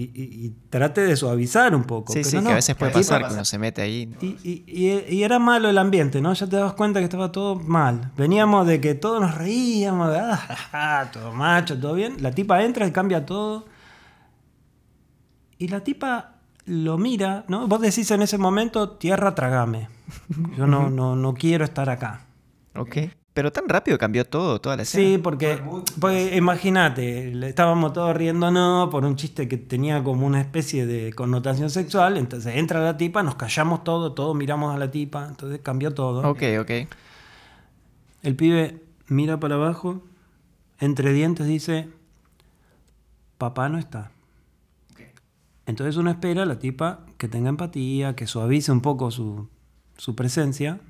y, 0.00 0.02
y- 0.14 0.46
y 0.46 0.54
trate 0.70 1.00
de 1.00 1.16
suavizar 1.16 1.74
un 1.74 1.82
poco. 1.84 2.12
sí, 2.12 2.20
pero 2.20 2.30
sí, 2.30 2.36
no, 2.36 2.42
que 2.44 2.50
a 2.50 2.54
veces 2.54 2.76
puede 2.76 2.92
pasar 2.92 3.26
que 3.26 3.34
uno 3.34 3.44
se 3.44 3.58
mete 3.58 3.82
ahí. 3.82 4.08
y, 4.20 4.62
y- 4.66 5.22
era 5.24 5.38
malo 5.38 5.68
el 5.68 5.76
ambiente, 5.78 6.20
¿no? 6.20 6.32
Ya 6.34 6.46
te 6.46 6.56
das 6.56 6.72
cuenta 6.74 7.00
que 7.00 7.04
estaba 7.04 7.32
todo 7.32 7.56
mal. 7.56 8.12
Veníamos 8.16 8.66
de 8.66 8.80
que 8.80 8.94
todos 8.94 9.20
nos 9.20 9.34
reíamos, 9.34 10.10
de, 10.12 10.18
ah, 10.20 11.08
todo 11.12 11.32
macho, 11.32 11.78
todo 11.78 11.94
bien. 11.94 12.16
La 12.22 12.30
tipa 12.30 12.62
entra 12.62 12.86
y 12.86 12.92
cambia 12.92 13.26
todo. 13.26 13.66
Y 15.58 15.68
la 15.68 15.80
tipa 15.80 16.34
lo 16.66 16.98
mira, 16.98 17.44
¿no? 17.48 17.66
Vos 17.66 17.80
decís 17.80 18.10
en 18.12 18.22
ese 18.22 18.38
momento, 18.38 18.90
tierra, 18.90 19.34
tragame. 19.34 19.88
Yo 20.56 20.66
no, 20.66 20.90
no, 20.90 21.16
no 21.16 21.34
quiero 21.34 21.64
estar 21.64 21.90
acá. 21.90 22.20
Ok. 22.76 22.96
Pero 23.38 23.52
tan 23.52 23.68
rápido 23.68 23.98
cambió 23.98 24.24
todo, 24.24 24.60
toda 24.60 24.74
la 24.74 24.82
escena. 24.82 25.10
Sí, 25.10 25.18
porque, 25.18 25.60
porque 26.00 26.36
imagínate, 26.36 27.30
estábamos 27.48 27.92
todos 27.92 28.16
riéndonos 28.16 28.88
por 28.88 29.04
un 29.04 29.14
chiste 29.14 29.46
que 29.46 29.56
tenía 29.56 30.02
como 30.02 30.26
una 30.26 30.40
especie 30.40 30.86
de 30.86 31.12
connotación 31.12 31.70
sexual, 31.70 32.16
entonces 32.16 32.56
entra 32.56 32.80
la 32.82 32.96
tipa, 32.96 33.22
nos 33.22 33.36
callamos 33.36 33.84
todo, 33.84 34.12
todos 34.12 34.34
miramos 34.34 34.74
a 34.74 34.76
la 34.76 34.90
tipa, 34.90 35.24
entonces 35.28 35.60
cambió 35.62 35.94
todo. 35.94 36.28
Ok, 36.28 36.42
ok. 36.60 36.70
El 38.24 38.34
pibe 38.34 38.82
mira 39.06 39.38
para 39.38 39.54
abajo, 39.54 40.02
entre 40.80 41.12
dientes 41.12 41.46
dice, 41.46 41.88
papá 43.38 43.68
no 43.68 43.78
está. 43.78 44.10
Entonces 45.64 45.96
uno 45.96 46.10
espera 46.10 46.42
a 46.42 46.46
la 46.46 46.58
tipa 46.58 47.06
que 47.18 47.28
tenga 47.28 47.50
empatía, 47.50 48.16
que 48.16 48.26
suavice 48.26 48.72
un 48.72 48.80
poco 48.80 49.12
su, 49.12 49.48
su 49.96 50.16
presencia, 50.16 50.80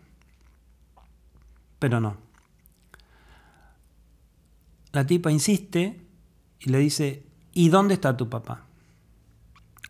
pero 1.78 2.00
no. 2.00 2.27
La 4.98 5.06
tipa 5.06 5.30
insiste 5.30 6.00
y 6.58 6.70
le 6.70 6.78
dice, 6.78 7.22
¿y 7.52 7.68
dónde 7.68 7.94
está 7.94 8.16
tu 8.16 8.28
papá? 8.28 8.64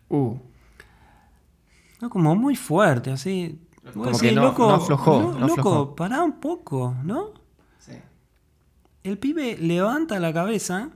Uh. 0.07 0.35
No, 1.99 2.11
como 2.11 2.35
muy 2.35 2.55
fuerte, 2.55 3.09
así. 3.09 3.59
Como 3.91 4.05
que 4.05 4.11
decís, 4.11 4.35
no- 4.35 4.43
no 4.69 4.75
aflojó, 4.75 5.19
no- 5.19 5.31
no 5.33 5.47
loco, 5.47 5.53
aflojó. 5.61 5.95
pará 5.95 6.21
un 6.21 6.39
poco, 6.39 6.95
¿no? 7.03 7.31
El 9.01 9.17
pibe 9.17 9.57
levanta 9.57 10.19
la 10.19 10.31
cabeza. 10.31 10.91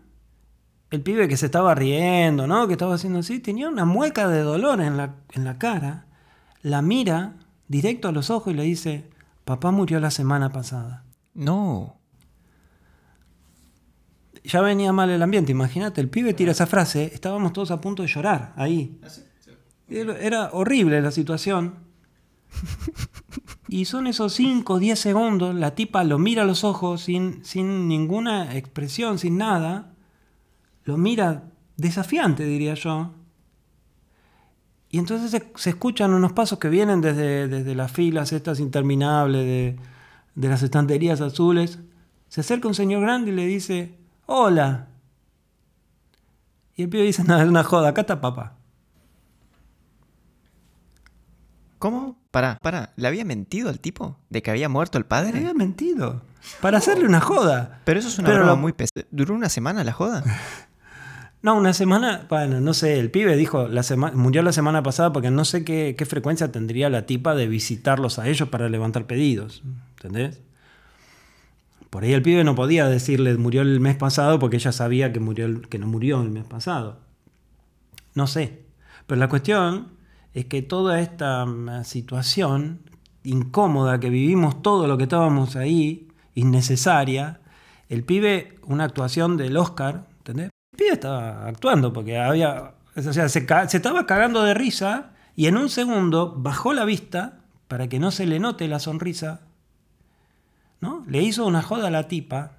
El 0.91 1.01
pibe 1.01 1.27
que 1.27 1.35
se 1.37 1.47
estaba 1.47 1.73
riendo, 1.73 2.45
¿no? 2.45 2.67
Que 2.67 2.73
estaba 2.73 2.93
haciendo 2.93 3.19
así, 3.19 3.39
tenía 3.39 3.67
una 3.67 3.85
mueca 3.85 4.27
de 4.27 4.41
dolor 4.41 4.79
en 4.79 4.95
la, 4.95 5.15
en 5.31 5.43
la 5.43 5.57
cara. 5.57 6.05
La 6.61 6.83
mira 6.83 7.33
directo 7.67 8.09
a 8.09 8.11
los 8.11 8.29
ojos 8.29 8.53
y 8.53 8.57
le 8.57 8.61
dice, 8.63 9.09
papá 9.43 9.71
murió 9.71 9.99
la 9.99 10.11
semana 10.11 10.51
pasada. 10.51 11.03
No. 11.33 11.95
Ya 14.43 14.61
venía 14.61 14.91
mal 14.91 15.09
el 15.09 15.21
ambiente, 15.21 15.51
imagínate, 15.51 16.01
el 16.01 16.09
pibe 16.09 16.33
tira 16.33 16.51
esa 16.51 16.67
frase, 16.67 17.11
estábamos 17.13 17.53
todos 17.53 17.71
a 17.71 17.79
punto 17.79 18.03
de 18.03 18.09
llorar 18.09 18.53
ahí. 18.57 18.99
Era 19.87 20.17
era 20.17 20.49
horrible 20.51 21.01
la 21.01 21.11
situación. 21.11 21.75
Y 23.67 23.85
son 23.85 24.07
esos 24.07 24.33
5 24.33 24.73
o 24.73 24.79
10 24.79 24.99
segundos, 24.99 25.55
la 25.55 25.73
tipa 25.73 26.03
lo 26.03 26.19
mira 26.19 26.43
a 26.43 26.45
los 26.45 26.63
ojos 26.63 27.01
sin, 27.01 27.43
sin 27.43 27.87
ninguna 27.87 28.55
expresión, 28.55 29.17
sin 29.17 29.37
nada. 29.37 29.93
Lo 30.83 30.97
mira 30.97 31.45
desafiante, 31.77 32.45
diría 32.45 32.75
yo. 32.75 33.13
Y 34.89 34.99
entonces 34.99 35.31
se, 35.31 35.51
se 35.55 35.71
escuchan 35.71 36.13
unos 36.13 36.33
pasos 36.33 36.59
que 36.59 36.69
vienen 36.69 37.01
desde, 37.01 37.47
desde 37.47 37.73
las 37.73 37.91
filas 37.91 38.31
estas 38.31 38.59
interminables 38.59 39.43
de, 39.43 39.75
de 40.35 40.47
las 40.49 40.61
estanterías 40.61 41.21
azules. 41.21 41.79
Se 42.27 42.41
acerca 42.41 42.67
un 42.67 42.75
señor 42.75 43.01
grande 43.01 43.31
y 43.31 43.35
le 43.35 43.47
dice, 43.47 43.97
hola. 44.35 44.87
Y 46.75 46.83
el 46.83 46.89
pibe 46.89 47.03
dice, 47.03 47.23
no, 47.27 47.39
es 47.39 47.47
una 47.47 47.63
joda, 47.63 47.89
acá 47.89 48.01
está 48.01 48.19
papá. 48.19 48.55
¿Cómo? 51.79 52.17
Pará, 52.31 52.57
pará. 52.61 52.93
¿Le 52.95 53.07
había 53.07 53.25
mentido 53.25 53.69
al 53.69 53.79
tipo? 53.79 54.17
¿De 54.29 54.41
que 54.41 54.51
había 54.51 54.69
muerto 54.69 54.97
el 54.97 55.03
Le 55.03 55.07
padre? 55.09 55.37
había 55.37 55.53
mentido. 55.53 56.21
Para 56.61 56.77
hacerle 56.79 57.05
una 57.05 57.19
joda. 57.21 57.81
Pero 57.85 57.99
eso 57.99 58.07
es 58.09 58.17
una 58.19 58.27
Pero 58.27 58.39
broma 58.39 58.51
lo- 58.53 58.57
muy 58.57 58.73
pesada. 58.73 59.05
¿Duró 59.11 59.35
una 59.35 59.49
semana 59.49 59.83
la 59.83 59.93
joda? 59.93 60.23
No, 61.43 61.55
una 61.57 61.73
semana, 61.73 62.25
bueno, 62.29 62.61
no 62.61 62.73
sé, 62.73 62.99
el 63.01 63.11
pibe 63.11 63.35
dijo, 63.35 63.67
la 63.67 63.83
sema- 63.83 64.13
murió 64.13 64.41
la 64.43 64.53
semana 64.53 64.81
pasada 64.81 65.11
porque 65.11 65.29
no 65.29 65.43
sé 65.43 65.65
qué, 65.65 65.93
qué 65.97 66.05
frecuencia 66.05 66.53
tendría 66.53 66.89
la 66.89 67.05
tipa 67.05 67.35
de 67.35 67.49
visitarlos 67.49 68.17
a 68.17 68.29
ellos 68.29 68.47
para 68.47 68.69
levantar 68.69 69.07
pedidos, 69.07 69.61
¿entendés? 69.97 70.39
Por 71.93 72.03
ahí 72.03 72.13
el 72.13 72.23
pibe 72.23 72.43
no 72.43 72.55
podía 72.55 72.87
decirle 72.87 73.37
murió 73.37 73.61
el 73.61 73.79
mes 73.79 73.95
pasado 73.95 74.39
porque 74.39 74.55
ella 74.55 74.71
sabía 74.71 75.13
que, 75.13 75.19
murió 75.19 75.61
que 75.61 75.77
no 75.77 75.85
murió 75.85 76.23
el 76.23 76.31
mes 76.31 76.43
pasado. 76.43 76.97
No 78.15 78.25
sé. 78.25 78.65
Pero 79.05 79.19
la 79.19 79.29
cuestión 79.29 79.89
es 80.33 80.45
que 80.45 80.63
toda 80.63 81.01
esta 81.01 81.45
mm, 81.45 81.83
situación 81.83 82.79
incómoda 83.21 83.99
que 83.99 84.09
vivimos 84.09 84.63
todo 84.63 84.87
lo 84.87 84.97
que 84.97 85.03
estábamos 85.03 85.55
ahí, 85.55 86.07
innecesaria, 86.33 87.41
el 87.89 88.03
pibe, 88.03 88.57
una 88.63 88.85
actuación 88.85 89.37
del 89.37 89.55
Oscar, 89.55 90.07
¿entendés? 90.17 90.49
El 90.71 90.77
pibe 90.79 90.93
estaba 90.93 91.45
actuando 91.45 91.93
porque 91.93 92.17
había, 92.17 92.73
o 92.95 93.01
sea, 93.03 93.29
se, 93.29 93.45
se 93.69 93.77
estaba 93.77 94.07
cagando 94.07 94.41
de 94.41 94.55
risa 94.55 95.11
y 95.35 95.45
en 95.45 95.57
un 95.57 95.69
segundo 95.69 96.33
bajó 96.35 96.73
la 96.73 96.85
vista 96.85 97.41
para 97.67 97.87
que 97.87 97.99
no 97.99 98.09
se 98.09 98.25
le 98.25 98.39
note 98.39 98.67
la 98.67 98.79
sonrisa, 98.79 99.41
¿no? 100.83 101.03
Le 101.07 101.21
hizo 101.23 101.45
una 101.47 101.63
joda 101.63 101.87
a 101.87 101.91
la 101.91 102.07
tipa, 102.07 102.51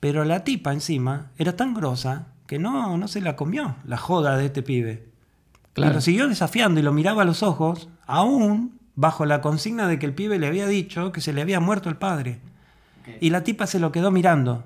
pero 0.00 0.24
la 0.24 0.44
tipa 0.44 0.72
encima 0.72 1.30
era 1.38 1.56
tan 1.56 1.72
grosa 1.72 2.26
que 2.46 2.58
no, 2.58 2.98
no 2.98 3.08
se 3.08 3.20
la 3.22 3.36
comió 3.36 3.76
la 3.86 3.96
joda 3.96 4.36
de 4.36 4.46
este 4.46 4.62
pibe. 4.62 5.08
Claro. 5.72 5.92
Y 5.92 5.94
lo 5.94 6.00
siguió 6.02 6.28
desafiando 6.28 6.80
y 6.80 6.82
lo 6.82 6.92
miraba 6.92 7.22
a 7.22 7.24
los 7.24 7.42
ojos, 7.42 7.88
aún 8.06 8.78
bajo 8.94 9.24
la 9.24 9.40
consigna 9.40 9.88
de 9.88 9.98
que 9.98 10.04
el 10.04 10.12
pibe 10.14 10.38
le 10.38 10.46
había 10.48 10.66
dicho 10.66 11.12
que 11.12 11.22
se 11.22 11.32
le 11.32 11.40
había 11.40 11.60
muerto 11.60 11.88
el 11.88 11.96
padre. 11.96 12.40
Y 13.20 13.30
la 13.30 13.42
tipa 13.42 13.66
se 13.66 13.78
lo 13.80 13.90
quedó 13.90 14.10
mirando. 14.10 14.64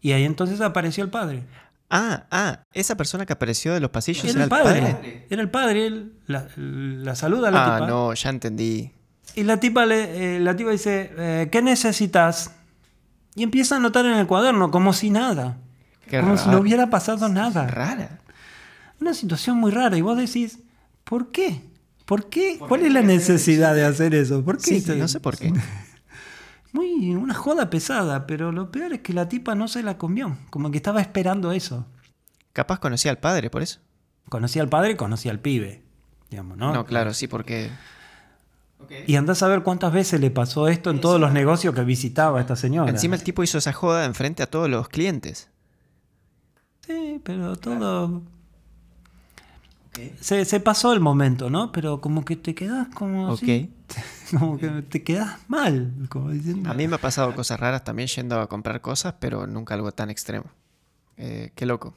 Y 0.00 0.12
ahí 0.12 0.24
entonces 0.24 0.60
apareció 0.60 1.04
el 1.04 1.10
padre. 1.10 1.44
Ah, 1.90 2.24
ah. 2.30 2.60
Esa 2.72 2.96
persona 2.96 3.24
que 3.26 3.32
apareció 3.32 3.72
de 3.72 3.80
los 3.80 3.90
pasillos 3.90 4.24
Era 4.24 4.32
era 4.34 4.42
el 4.44 4.48
padre. 4.50 5.26
Era 5.30 5.42
el 5.42 5.50
padre. 5.50 5.86
él 5.86 6.12
la, 6.26 6.46
la 6.56 7.14
saluda 7.14 7.48
a 7.48 7.50
la 7.50 7.62
Ah, 7.62 7.76
tipa. 7.78 7.86
no, 7.86 8.12
ya 8.14 8.30
entendí. 8.30 8.90
Y 9.34 9.44
la 9.44 9.60
tipa, 9.60 9.86
le, 9.86 10.36
eh, 10.36 10.40
la 10.40 10.56
tipa 10.56 10.70
dice, 10.70 11.12
eh, 11.16 11.48
¿qué 11.50 11.62
necesitas? 11.62 12.52
Y 13.34 13.42
empieza 13.42 13.76
a 13.76 13.78
anotar 13.78 14.04
en 14.04 14.14
el 14.14 14.26
cuaderno 14.26 14.70
como 14.70 14.92
si 14.92 15.10
nada. 15.10 15.58
Qué 16.08 16.20
como 16.20 16.36
si 16.36 16.48
no 16.48 16.58
hubiera 16.58 16.90
pasado 16.90 17.28
nada. 17.28 17.66
Rara. 17.66 18.20
Una 19.00 19.14
situación 19.14 19.58
muy 19.58 19.70
rara. 19.70 19.96
Y 19.96 20.00
vos 20.00 20.16
decís, 20.16 20.58
¿por 21.04 21.30
qué? 21.30 21.62
¿Por 22.04 22.28
qué? 22.28 22.58
¿Cuál 22.58 22.86
es 22.86 22.92
la 22.92 23.02
necesidad 23.02 23.74
de 23.74 23.84
hacer 23.84 24.14
eso? 24.14 24.42
¿Por 24.44 24.56
qué? 24.56 24.80
Sí, 24.80 24.92
no 24.96 25.06
sé 25.08 25.20
por 25.20 25.36
qué. 25.36 25.52
Muy 26.72 27.14
una 27.14 27.34
joda 27.34 27.70
pesada, 27.70 28.26
pero 28.26 28.52
lo 28.52 28.70
peor 28.70 28.92
es 28.92 29.00
que 29.00 29.12
la 29.12 29.28
tipa 29.28 29.54
no 29.54 29.68
se 29.68 29.82
la 29.82 29.98
comió. 29.98 30.36
Como 30.50 30.70
que 30.70 30.78
estaba 30.78 31.00
esperando 31.00 31.52
eso. 31.52 31.86
Capaz 32.52 32.78
conocía 32.78 33.10
al 33.10 33.18
padre, 33.18 33.50
por 33.50 33.62
eso. 33.62 33.80
Conocía 34.28 34.62
al 34.62 34.68
padre, 34.68 34.96
conocía 34.96 35.30
al 35.30 35.40
pibe. 35.40 35.82
Digamos, 36.30 36.56
¿no? 36.56 36.72
No, 36.72 36.84
claro, 36.84 37.14
sí, 37.14 37.28
porque. 37.28 37.70
Y 39.06 39.16
andás 39.16 39.42
a 39.42 39.48
ver 39.48 39.62
cuántas 39.62 39.92
veces 39.92 40.20
le 40.20 40.30
pasó 40.30 40.68
esto 40.68 40.90
en 40.90 41.00
todos 41.00 41.20
los 41.20 41.32
negocios 41.32 41.74
que 41.74 41.82
visitaba 41.82 42.40
esta 42.40 42.56
señora. 42.56 42.90
Encima 42.90 43.16
el 43.16 43.22
tipo 43.22 43.42
hizo 43.42 43.58
esa 43.58 43.72
joda 43.72 44.04
enfrente 44.04 44.42
a 44.42 44.46
todos 44.46 44.68
los 44.68 44.88
clientes. 44.88 45.50
Sí, 46.86 47.20
pero 47.22 47.56
todo... 47.56 48.22
Se, 50.20 50.44
se, 50.44 50.60
pasó 50.60 50.92
el 50.92 51.00
momento, 51.00 51.50
¿no? 51.50 51.72
Pero 51.72 52.00
como 52.00 52.24
que 52.24 52.36
te 52.36 52.54
quedas 52.54 52.86
como 52.94 53.32
así, 53.32 53.74
como 54.30 54.56
que 54.56 54.68
te 54.82 55.02
quedas 55.02 55.38
mal, 55.48 55.92
como 56.08 56.30
diciendo. 56.30 56.70
A 56.70 56.74
mí 56.74 56.86
me 56.86 56.94
ha 56.94 57.00
pasado 57.00 57.34
cosas 57.34 57.58
raras 57.58 57.82
también 57.82 58.06
yendo 58.06 58.40
a 58.40 58.48
comprar 58.48 58.80
cosas, 58.80 59.14
pero 59.18 59.48
nunca 59.48 59.74
algo 59.74 59.90
tan 59.90 60.08
extremo. 60.08 60.46
Eh, 61.16 61.50
qué 61.56 61.66
loco. 61.66 61.94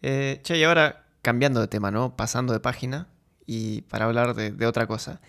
Eh, 0.00 0.40
che, 0.42 0.56
y 0.56 0.64
ahora 0.64 1.04
cambiando 1.20 1.60
de 1.60 1.68
tema, 1.68 1.90
¿no? 1.90 2.16
Pasando 2.16 2.54
de 2.54 2.60
página 2.60 3.08
y 3.48 3.80
para 3.82 4.04
hablar 4.04 4.34
de, 4.34 4.66
otra 4.66 4.86
cosa. 4.86 5.20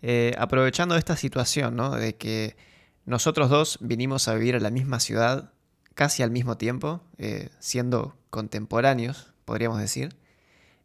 Eh, 0.00 0.34
aprovechando 0.38 0.96
esta 0.96 1.16
situación, 1.16 1.76
¿no? 1.76 1.90
De 1.90 2.16
que 2.16 2.56
nosotros 3.04 3.50
dos 3.50 3.78
vinimos 3.82 4.26
a 4.26 4.34
vivir 4.34 4.54
en 4.54 4.62
la 4.62 4.70
misma 4.70 5.00
ciudad 5.00 5.52
casi 5.94 6.22
al 6.22 6.30
mismo 6.30 6.56
tiempo, 6.56 7.02
eh, 7.18 7.50
siendo 7.58 8.16
contemporáneos, 8.30 9.34
podríamos 9.44 9.78
decir. 9.80 10.16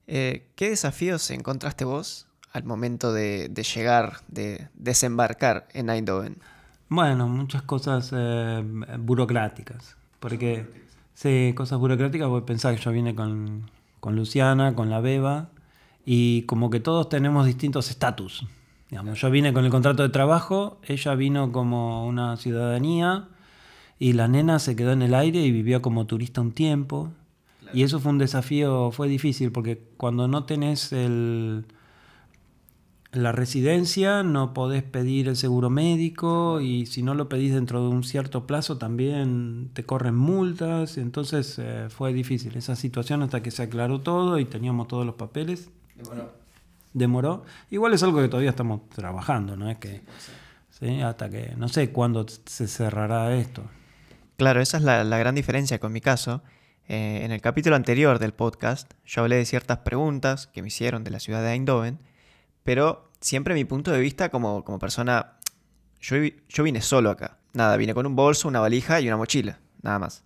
Eh, 0.08 0.50
¿Qué 0.58 0.70
desafíos 0.70 1.32
encontraste 1.32 1.86
vos 1.86 2.28
al 2.52 2.66
momento 2.66 3.14
de, 3.14 3.50
llegar, 3.74 4.18
de 4.28 4.68
desembarcar 4.74 5.70
en 5.72 5.90
Eindhoven? 5.90 6.38
Bueno, 6.90 7.30
muchas 7.30 7.62
cosas 7.62 8.12
burocráticas. 9.00 9.96
Porque, 10.20 10.68
sí, 11.14 11.54
cosas 11.56 11.80
burocráticas, 11.80 12.28
voy 12.28 12.42
a 12.42 12.46
pensar 12.46 12.76
que 12.76 12.82
yo 12.82 12.92
vine 12.92 13.16
con, 13.16 13.72
con 14.02 14.18
Luciana, 14.18 14.76
con 14.76 14.90
la 14.90 15.00
Beba, 15.00 15.50
y 16.06 16.44
como 16.44 16.70
que 16.70 16.80
todos 16.80 17.10
tenemos 17.10 17.46
distintos 17.46 17.90
estatus. 17.90 18.46
Yo 19.16 19.32
vine 19.32 19.54
con 19.54 19.66
el 19.66 19.72
contrato 19.72 20.04
de 20.04 20.10
trabajo, 20.10 20.80
ella 20.84 21.16
vino 21.16 21.52
como 21.52 22.06
una 22.06 22.38
ciudadanía 22.38 23.28
y 23.98 24.14
la 24.14 24.28
nena 24.28 24.60
se 24.60 24.76
quedó 24.76 24.92
en 24.92 25.02
el 25.02 25.16
aire 25.16 25.42
y 25.42 25.52
vivió 25.52 25.82
como 25.82 26.06
turista 26.06 26.42
un 26.42 26.52
tiempo. 26.52 27.12
Claro. 27.62 27.78
Y 27.78 27.84
eso 27.84 28.00
fue 28.00 28.12
un 28.12 28.20
desafío, 28.20 28.92
fue 28.92 29.08
difícil, 29.08 29.52
porque 29.52 29.82
cuando 29.98 30.28
no 30.28 30.44
tenés 30.44 30.94
el, 30.94 31.66
la 33.14 33.32
residencia 33.32 34.24
no 34.24 34.54
podés 34.54 34.84
pedir 34.84 35.28
el 35.28 35.38
seguro 35.38 35.70
médico 35.70 36.62
y 36.62 36.86
si 36.86 37.04
no 37.04 37.14
lo 37.14 37.30
pedís 37.30 37.54
dentro 37.54 37.82
de 37.82 37.88
un 37.88 38.04
cierto 38.04 38.48
plazo 38.48 38.78
también 38.78 39.70
te 39.74 39.86
corren 39.86 40.16
multas. 40.16 40.98
Entonces 40.98 41.58
eh, 41.60 41.88
fue 41.90 42.14
difícil 42.14 42.56
esa 42.58 42.76
situación 42.76 43.22
hasta 43.22 43.42
que 43.42 43.52
se 43.52 43.64
aclaró 43.64 44.02
todo 44.02 44.40
y 44.40 44.46
teníamos 44.46 44.88
todos 44.88 45.06
los 45.06 45.16
papeles. 45.16 45.70
Demoró. 45.96 46.34
Demoró. 46.94 47.46
Igual 47.72 47.94
es 47.94 48.04
algo 48.04 48.22
que 48.22 48.28
todavía 48.28 48.52
estamos 48.52 48.88
trabajando, 48.90 49.56
¿no? 49.56 49.70
Es 49.70 49.78
que 49.78 50.02
sí, 50.70 50.88
¿sí? 50.88 51.02
hasta 51.02 51.30
que 51.30 51.54
no 51.58 51.68
sé 51.68 51.92
cuándo 51.92 52.26
se 52.28 52.68
cerrará 52.68 53.36
esto. 53.36 53.64
Claro, 54.38 54.62
esa 54.62 54.78
es 54.78 54.84
la, 54.84 55.04
la 55.04 55.18
gran 55.18 55.36
diferencia 55.36 55.80
con 55.80 55.92
mi 55.92 56.02
caso. 56.02 56.42
Eh, 56.88 57.22
en 57.24 57.32
el 57.32 57.40
capítulo 57.40 57.78
anterior 57.78 58.20
del 58.20 58.34
podcast 58.34 58.92
yo 59.06 59.22
hablé 59.22 59.38
de 59.38 59.46
ciertas 59.46 59.80
preguntas 59.80 60.48
que 60.48 60.62
me 60.62 60.68
hicieron 60.68 61.06
de 61.06 61.12
la 61.12 61.20
ciudad 61.20 61.42
de 61.42 61.54
Eindhoven, 61.54 62.00
pero 62.64 63.10
siempre 63.22 63.54
mi 63.54 63.64
punto 63.64 63.92
de 63.92 64.02
vista 64.02 64.30
como, 64.30 64.66
como 64.66 64.80
persona, 64.80 65.38
yo, 66.02 66.18
yo, 66.50 66.64
vine 66.64 66.82
solo 66.82 67.10
acá. 67.10 67.38
Nada, 67.54 67.78
vine 67.78 67.94
con 67.94 68.06
un 68.06 68.16
bolso, 68.16 68.48
una 68.48 68.60
valija 68.60 69.00
y 69.00 69.08
una 69.08 69.16
mochila, 69.16 69.60
nada 69.82 70.00
más. 70.00 70.24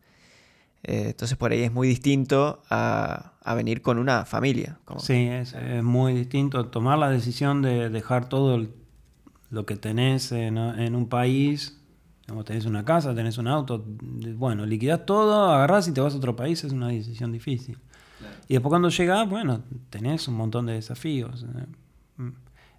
Eh, 0.84 1.08
entonces 1.08 1.38
por 1.38 1.52
ahí 1.52 1.64
es 1.64 1.72
muy 1.72 1.88
distinto 1.88 2.62
a, 2.70 3.34
a 3.44 3.56
venir 3.56 3.82
con 3.82 3.98
una 3.98 4.26
familia. 4.26 4.80
Como... 4.86 5.00
Sí, 5.00 5.28
es, 5.28 5.54
es, 5.54 5.84
muy 5.84 6.14
distinto 6.14 6.68
tomar 6.68 6.98
la 6.98 7.10
decisión 7.10 7.62
de 7.62 7.90
dejar 7.90 8.30
todo 8.30 8.56
el, 8.56 8.72
lo 9.50 9.66
que 9.66 9.76
tenés 9.76 10.32
en, 10.32 10.58
en 10.58 10.96
un 10.96 11.10
país 11.10 11.78
como 12.28 12.44
tenés 12.44 12.66
una 12.66 12.84
casa, 12.84 13.16
tenés 13.16 13.38
un 13.38 13.48
auto, 13.48 13.86
bueno, 13.88 14.66
liquidás 14.66 15.06
todo, 15.06 15.50
agarrás 15.50 15.88
y 15.88 15.94
te 15.94 16.02
vas 16.02 16.14
a 16.14 16.18
otro 16.18 16.36
país, 16.36 16.62
es 16.64 16.74
una 16.74 16.90
decisión 16.90 17.32
difícil. 17.32 17.80
Claro. 18.20 18.36
Y 18.50 18.54
después 18.54 18.70
cuando 18.70 18.90
llegás, 18.90 19.30
bueno, 19.30 19.62
tenés 19.90 20.28
un 20.28 20.36
montón 20.36 20.66
de 20.66 20.74
desafíos. 20.74 21.46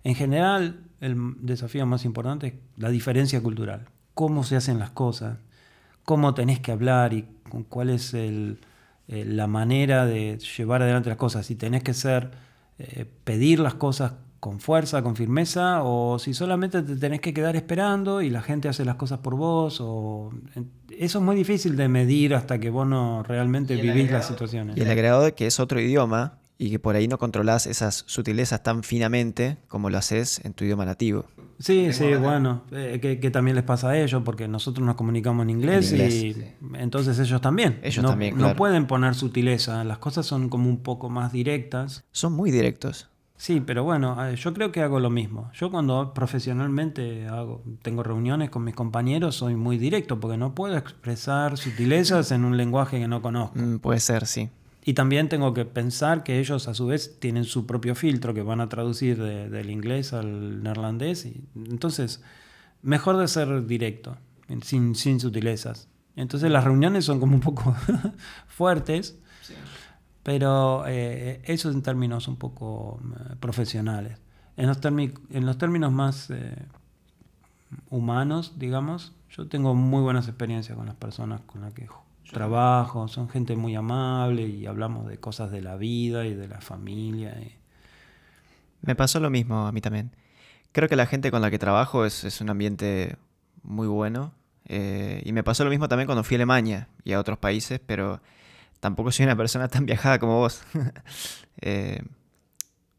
En 0.05 0.15
general, 0.15 0.85
el 1.01 1.35
desafío 1.41 1.87
más 1.87 2.05
importante 2.05 2.47
es 2.49 2.55
la 2.77 2.91
diferencia 2.91 3.43
cultural. 3.43 3.87
Cómo 4.13 4.45
se 4.45 4.57
hacen 4.57 4.79
las 4.79 4.91
cosas, 4.91 5.39
cómo 6.05 6.35
tenés 6.35 6.61
que 6.61 6.73
hablar 6.73 7.15
y 7.15 7.27
cuál 7.69 7.91
es 7.91 8.15
el, 8.15 8.61
la 9.09 9.47
manera 9.47 10.07
de 10.07 10.39
llevar 10.39 10.83
adelante 10.83 11.09
las 11.09 11.19
cosas. 11.19 11.47
Si 11.47 11.57
tenés 11.57 11.83
que 11.83 11.95
ser, 11.95 12.31
eh, 12.79 13.07
pedir 13.25 13.61
las 13.61 13.75
cosas 13.75 14.13
con 14.41 14.61
fuerza, 14.61 15.03
con 15.03 15.17
firmeza, 15.17 15.83
o 15.83 16.19
si 16.19 16.33
solamente 16.33 16.83
te 16.83 16.97
tenés 16.97 17.21
que 17.21 17.35
quedar 17.35 17.57
esperando 17.57 18.23
y 18.23 18.31
la 18.31 18.41
gente 18.41 18.69
hace 18.69 18.85
las 18.85 18.95
cosas 18.95 19.19
por 19.19 19.35
vos, 19.35 19.81
o 19.81 20.31
eso 20.97 21.19
es 21.19 21.25
muy 21.25 21.35
difícil 21.35 21.77
de 21.77 21.89
medir 21.89 22.35
hasta 22.35 22.59
que 22.61 22.71
vos 22.71 22.87
no 22.87 23.25
realmente 23.25 23.75
vivís 23.75 23.91
agregado, 23.91 24.19
las 24.19 24.27
situaciones. 24.29 24.77
Y 24.77 24.81
el 24.81 24.91
agregado 24.91 25.23
de 25.23 25.35
que 25.35 25.47
es 25.47 25.59
otro 25.59 25.81
idioma 25.81 26.39
y 26.59 26.71
que 26.71 26.79
por 26.81 26.97
ahí 26.97 27.07
no 27.07 27.19
controlás 27.19 27.67
esas 27.67 28.05
sutilezas 28.07 28.63
tan 28.65 28.83
finamente 28.83 29.59
como 29.69 29.91
lo 29.91 29.99
haces 29.99 30.45
en 30.45 30.53
tu 30.53 30.65
idioma 30.65 30.85
nativo. 30.85 31.27
Sí, 31.61 31.93
sí, 31.93 32.15
bueno, 32.15 32.65
eh, 32.73 32.99
que, 33.01 33.21
que, 33.21 33.31
también 33.31 33.55
les 33.57 33.65
pasa 33.65 33.91
a 33.91 33.99
ellos, 33.99 34.23
porque 34.25 34.47
nosotros 34.47 34.85
nos 34.87 34.97
comunicamos 34.97 35.45
en 35.45 35.51
inglés, 35.51 35.93
en 35.93 36.01
inglés 36.01 36.15
y 36.15 36.35
sí. 36.35 36.45
entonces 36.75 37.19
ellos 37.19 37.41
también. 37.41 37.81
Ellos 37.83 38.03
no, 38.03 38.11
también, 38.11 38.35
claro. 38.35 38.51
No 38.51 38.57
pueden 38.57 38.87
poner 38.87 39.15
sutileza, 39.15 39.83
las 39.85 39.99
cosas 39.99 40.27
son 40.27 40.49
como 40.49 40.69
un 40.69 40.83
poco 40.83 41.09
más 41.09 41.33
directas. 41.33 42.05
Son 42.13 42.33
muy 42.33 42.51
directos. 42.51 43.09
Sí, 43.37 43.63
pero 43.65 43.85
bueno, 43.85 44.33
yo 44.35 44.53
creo 44.53 44.73
que 44.73 44.83
hago 44.83 44.99
lo 44.99 45.11
mismo. 45.11 45.51
Yo 45.55 45.71
cuando 45.71 46.13
profesionalmente 46.13 47.29
hago, 47.29 47.63
tengo 47.83 48.03
reuniones 48.03 48.51
con 48.51 48.65
mis 48.65 48.75
compañeros 48.75 49.37
soy 49.37 49.55
muy 49.55 49.79
directo 49.79 50.19
porque 50.19 50.37
no 50.37 50.57
puedo 50.57 50.77
expresar 50.77 51.57
sutilezas 51.57 52.33
en 52.33 52.45
un 52.45 52.57
lenguaje 52.57 52.99
que 52.99 53.07
no 53.07 53.23
conozco. 53.23 53.57
Mm, 53.57 53.79
puede 53.79 54.01
ser, 54.01 54.27
sí. 54.27 54.51
Y 54.85 54.95
también 54.95 55.29
tengo 55.29 55.53
que 55.55 55.65
pensar 55.65 56.23
que 56.23 56.39
ellos 56.39 56.69
a 56.69 56.75
su 56.75 56.87
vez 56.87 57.19
tienen 57.21 57.45
su 57.45 57.67
propio 57.67 57.95
filtro 57.95 58.33
que 58.33 58.43
van 58.43 58.61
a 58.61 58.69
traducir 58.69 59.23
de, 59.23 59.51
del 59.51 59.71
inglés 59.71 60.13
al 60.13 60.63
neerlandés. 60.63 61.27
Y, 61.27 61.45
entonces, 61.55 62.23
mejor 62.83 63.17
de 63.19 63.29
ser 63.29 63.67
directo, 63.67 64.17
sin, 64.63 64.95
sin 64.95 65.21
sutilezas. 65.21 65.89
Entonces 66.17 66.51
las 66.51 66.65
reuniones 66.65 67.05
son 67.05 67.21
como 67.21 67.35
un 67.35 67.41
poco 67.41 67.77
fuertes. 68.49 69.19
Sí 69.43 69.55
pero 70.29 70.85
eh, 70.87 71.41
eso 71.45 71.71
en 71.71 71.81
términos 71.81 72.29
un 72.29 72.37
poco 72.37 73.01
eh, 73.01 73.37
profesionales. 73.41 74.19
En 74.59 74.67
los, 74.67 74.79
en 74.85 75.47
los, 75.47 75.57
términos 75.57 75.91
más 75.91 76.29
eh, 76.29 76.67
humanos, 77.89 78.53
digamos, 78.59 79.15
yo 79.31 79.49
tengo 79.49 79.75
muy 79.75 80.03
buenas 80.03 80.29
experiencias 80.29 80.77
con 80.77 80.85
las 80.85 80.97
personas 80.97 81.41
con 81.47 81.63
las 81.63 81.73
que. 81.73 81.89
Trabajo, 82.33 83.09
son 83.09 83.29
gente 83.29 83.57
muy 83.57 83.75
amable 83.75 84.47
y 84.47 84.67
hablamos 84.67 85.07
de 85.09 85.19
cosas 85.19 85.51
de 85.51 85.63
la 85.63 85.77
vida 85.77 86.27
y 86.27 86.35
de 86.35 86.49
la 86.49 86.61
familia. 86.61 87.39
Y... 87.41 87.55
Me 88.83 88.95
pasó 88.95 89.21
lo 89.21 89.31
mismo 89.31 89.67
a 89.67 89.73
mí 89.73 89.81
también. 89.81 90.13
Creo 90.73 90.89
que 90.89 90.97
la 90.97 91.07
gente 91.07 91.31
con 91.31 91.43
la 91.43 91.51
que 91.51 91.59
trabajo 91.59 92.05
es, 92.05 92.25
es 92.25 92.41
un 92.41 92.51
ambiente 92.51 93.17
muy 93.63 93.87
bueno. 93.87 94.33
Eh, 94.67 95.23
y 95.25 95.33
me 95.33 95.43
pasó 95.43 95.65
lo 95.65 95.71
mismo 95.71 95.89
también 95.89 96.07
cuando 96.07 96.23
fui 96.23 96.35
a 96.35 96.39
Alemania 96.39 96.89
y 97.03 97.13
a 97.13 97.21
otros 97.21 97.39
países, 97.39 97.81
pero 97.85 98.21
tampoco 98.81 99.11
soy 99.11 99.25
una 99.25 99.37
persona 99.37 99.69
tan 99.69 99.87
viajada 99.87 100.19
como 100.19 100.39
vos. 100.39 100.63
eh, 101.61 102.03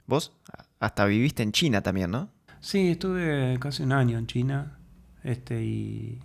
vos 0.08 0.34
hasta 0.80 1.06
viviste 1.06 1.44
en 1.44 1.52
China 1.52 1.82
también, 1.82 2.12
¿no? 2.12 2.30
Sí, 2.60 2.89
estuve 2.89 3.58
casi 3.60 3.84
un 3.84 3.92
año 3.92 4.18
en 4.18 4.28
China. 4.28 4.80
Este, 5.24 5.63
y 5.63 6.20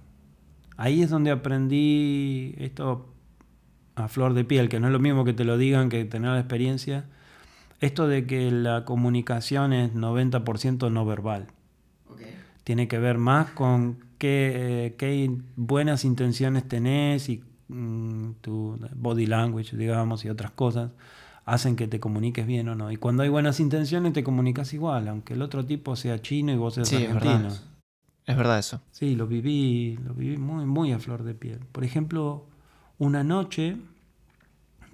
ahí 0.77 1.03
es 1.03 1.11
donde 1.11 1.31
aprendí 1.31 2.55
esto 2.59 3.13
a 3.97 4.09
flor 4.09 4.35
de 4.35 4.45
piel, 4.45 4.69
que 4.69 4.81
no 4.81 4.89
es 4.89 4.93
lo 4.93 4.99
mismo 4.99 5.25
que 5.25 5.33
te 5.33 5.45
lo 5.45 5.57
digan 5.57 5.89
que 5.89 6.05
tener 6.05 6.31
la 6.31 6.39
experiencia. 6.39 7.05
Esto 7.81 8.09
de 8.09 8.27
que 8.27 8.51
la 8.51 8.85
comunicación 8.85 9.73
es 9.73 9.95
90% 9.95 10.91
no 10.91 11.05
verbal. 11.05 11.49
Okay. 12.09 12.35
Tiene 12.65 12.89
que 12.89 12.99
ver 12.99 13.19
más 13.19 13.51
con 13.51 13.99
qué, 14.19 14.95
qué 14.99 15.31
buenas 15.57 16.05
intenciones 16.05 16.67
tenés 16.67 17.29
y 17.29 17.43
Mm, 17.69 18.33
tu 18.43 18.79
body 18.95 19.27
language, 19.27 19.77
digamos, 19.77 20.25
y 20.25 20.29
otras 20.29 20.51
cosas, 20.51 20.91
hacen 21.47 21.77
que 21.77 21.89
te 21.89 21.99
comuniques 21.99 22.47
bien 22.47 22.69
o 22.69 22.75
no. 22.75 22.91
Y 22.91 22.97
cuando 22.97 23.23
hay 23.23 23.31
buenas 23.31 23.59
intenciones 23.59 24.13
te 24.13 24.23
comunicas 24.23 24.73
igual, 24.75 25.09
aunque 25.09 25.35
el 25.35 25.43
otro 25.43 25.65
tipo 25.65 25.97
sea 25.97 26.21
chino 26.21 26.53
y 26.53 26.57
vos 26.57 26.75
seas 26.75 26.89
sí, 26.89 26.97
argentino. 26.97 27.35
Es 27.35 27.43
verdad. 27.43 27.61
Es 28.27 28.37
verdad 28.37 28.59
eso. 28.59 28.81
Sí, 28.91 29.17
lo 29.17 29.27
viví, 29.27 29.99
lo 30.05 30.15
viví 30.15 30.37
muy, 30.37 30.65
muy 30.65 30.93
a 30.93 30.99
flor 30.99 31.25
de 31.25 31.35
piel. 31.35 31.61
Por 31.73 31.85
ejemplo, 31.85 32.47
una 32.99 33.23
noche 33.23 33.77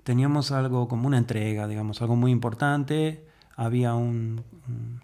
teníamos 0.03 0.51
algo 0.51 0.89
como 0.89 1.07
una 1.07 1.19
entrega, 1.19 1.69
digamos, 1.69 2.03
algo 2.03 2.17
muy 2.17 2.33
importante. 2.33 3.25
Había 3.55 3.95
un, 3.95 4.43
un, 4.67 5.01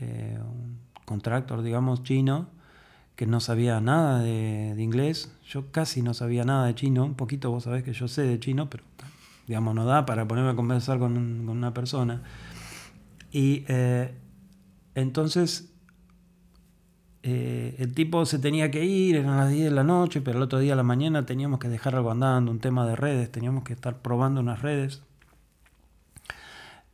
eh, 0.00 0.38
un 0.40 0.80
contractor, 1.04 1.62
digamos, 1.62 2.02
chino, 2.02 2.48
que 3.16 3.26
no 3.26 3.40
sabía 3.40 3.80
nada 3.80 4.20
de, 4.20 4.74
inglés. 4.78 5.32
Yo 5.46 5.70
casi 5.70 6.02
no 6.02 6.14
sabía 6.14 6.44
nada 6.44 6.66
de 6.66 6.74
chino. 6.74 7.04
Un 7.04 7.14
poquito 7.14 7.50
vos 7.50 7.64
sabés 7.64 7.84
que 7.84 7.92
yo 7.92 8.08
sé 8.08 8.22
de 8.22 8.40
chino, 8.40 8.68
pero 8.68 8.84
digamos 9.46 9.74
no 9.74 9.84
da 9.84 10.06
para 10.06 10.26
ponerme 10.26 10.50
a 10.50 10.56
conversar 10.56 10.98
con 10.98 11.48
una 11.48 11.74
persona. 11.74 12.22
Y 13.30 13.64
eh, 13.68 14.14
entonces 14.94 15.73
eh, 17.26 17.76
el 17.78 17.94
tipo 17.94 18.26
se 18.26 18.38
tenía 18.38 18.70
que 18.70 18.84
ir, 18.84 19.16
eran 19.16 19.38
las 19.38 19.50
10 19.50 19.64
de 19.64 19.70
la 19.70 19.82
noche, 19.82 20.20
pero 20.20 20.36
el 20.36 20.42
otro 20.42 20.58
día 20.58 20.74
a 20.74 20.76
la 20.76 20.82
mañana 20.82 21.24
teníamos 21.24 21.58
que 21.58 21.68
dejar 21.68 21.96
algo 21.96 22.10
andando, 22.10 22.50
un 22.50 22.58
tema 22.60 22.86
de 22.86 22.96
redes, 22.96 23.32
teníamos 23.32 23.64
que 23.64 23.72
estar 23.72 24.02
probando 24.02 24.42
unas 24.42 24.60
redes. 24.60 25.02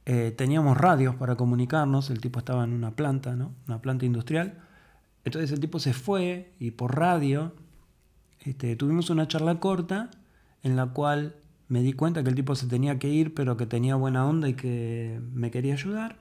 Eh, 0.07 0.33
teníamos 0.37 0.77
radios 0.79 1.17
para 1.17 1.35
comunicarnos, 1.35 2.11
el 2.11 2.21
tipo 2.21 2.39
estaba 2.39 2.63
en 2.63 2.73
una 2.75 2.93
planta, 2.93 3.35
¿no? 3.35 3.53
Una 3.67 3.83
planta 3.83 4.07
industrial. 4.07 4.57
Entonces 5.25 5.51
el 5.51 5.59
tipo 5.59 5.81
se 5.81 5.95
fue 5.95 6.53
y 6.61 6.71
por 6.71 6.97
radio 6.97 7.53
este, 8.45 8.77
tuvimos 8.77 9.11
una 9.11 9.27
charla 9.27 9.59
corta 9.59 10.11
en 10.63 10.77
la 10.77 10.87
cual 10.87 11.35
me 11.67 11.83
di 11.83 11.93
cuenta 11.93 12.23
que 12.23 12.29
el 12.29 12.37
tipo 12.37 12.55
se 12.55 12.69
tenía 12.69 13.01
que 13.01 13.09
ir, 13.09 13.35
pero 13.35 13.57
que 13.57 13.67
tenía 13.67 13.97
buena 13.97 14.25
onda 14.25 14.49
y 14.49 14.55
que 14.55 15.21
me 15.33 15.51
quería 15.51 15.75
ayudar. 15.75 16.19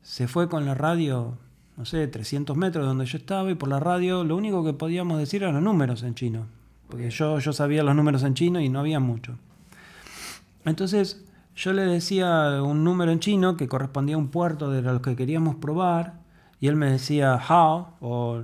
Se 0.00 0.26
fue 0.26 0.48
con 0.48 0.64
la 0.64 0.74
radio, 0.74 1.36
no 1.80 1.86
sé, 1.86 2.06
300 2.06 2.58
metros 2.58 2.84
de 2.84 2.88
donde 2.88 3.06
yo 3.06 3.16
estaba 3.16 3.50
y 3.50 3.54
por 3.54 3.70
la 3.70 3.80
radio 3.80 4.22
lo 4.22 4.36
único 4.36 4.62
que 4.62 4.74
podíamos 4.74 5.18
decir 5.18 5.42
eran 5.42 5.54
los 5.54 5.62
números 5.62 6.02
en 6.02 6.14
chino. 6.14 6.46
Porque 6.90 7.08
yo, 7.08 7.38
yo 7.38 7.54
sabía 7.54 7.82
los 7.82 7.96
números 7.96 8.22
en 8.22 8.34
chino 8.34 8.60
y 8.60 8.68
no 8.68 8.80
había 8.80 9.00
mucho. 9.00 9.38
Entonces 10.66 11.24
yo 11.56 11.72
le 11.72 11.86
decía 11.86 12.62
un 12.62 12.84
número 12.84 13.12
en 13.12 13.18
chino 13.18 13.56
que 13.56 13.66
correspondía 13.66 14.16
a 14.16 14.18
un 14.18 14.28
puerto 14.28 14.70
de 14.70 14.82
los 14.82 15.00
que 15.00 15.16
queríamos 15.16 15.54
probar 15.54 16.20
y 16.60 16.66
él 16.66 16.76
me 16.76 16.90
decía 16.90 17.40
how 17.48 17.86
o 18.00 18.42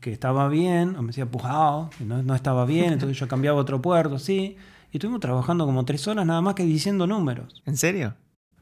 que 0.00 0.10
estaba 0.10 0.48
bien, 0.48 0.96
o 0.96 1.02
me 1.02 1.08
decía 1.08 1.26
pujao, 1.30 1.90
que 1.96 2.04
no, 2.04 2.20
no 2.24 2.34
estaba 2.34 2.66
bien, 2.66 2.94
entonces 2.94 3.16
yo 3.16 3.28
cambiaba 3.28 3.60
otro 3.60 3.80
puerto, 3.80 4.18
sí. 4.18 4.56
Y 4.90 4.96
estuvimos 4.96 5.20
trabajando 5.20 5.66
como 5.66 5.84
tres 5.84 6.08
horas 6.08 6.26
nada 6.26 6.40
más 6.40 6.56
que 6.56 6.64
diciendo 6.64 7.06
números. 7.06 7.62
¿En 7.64 7.76
serio? 7.76 8.14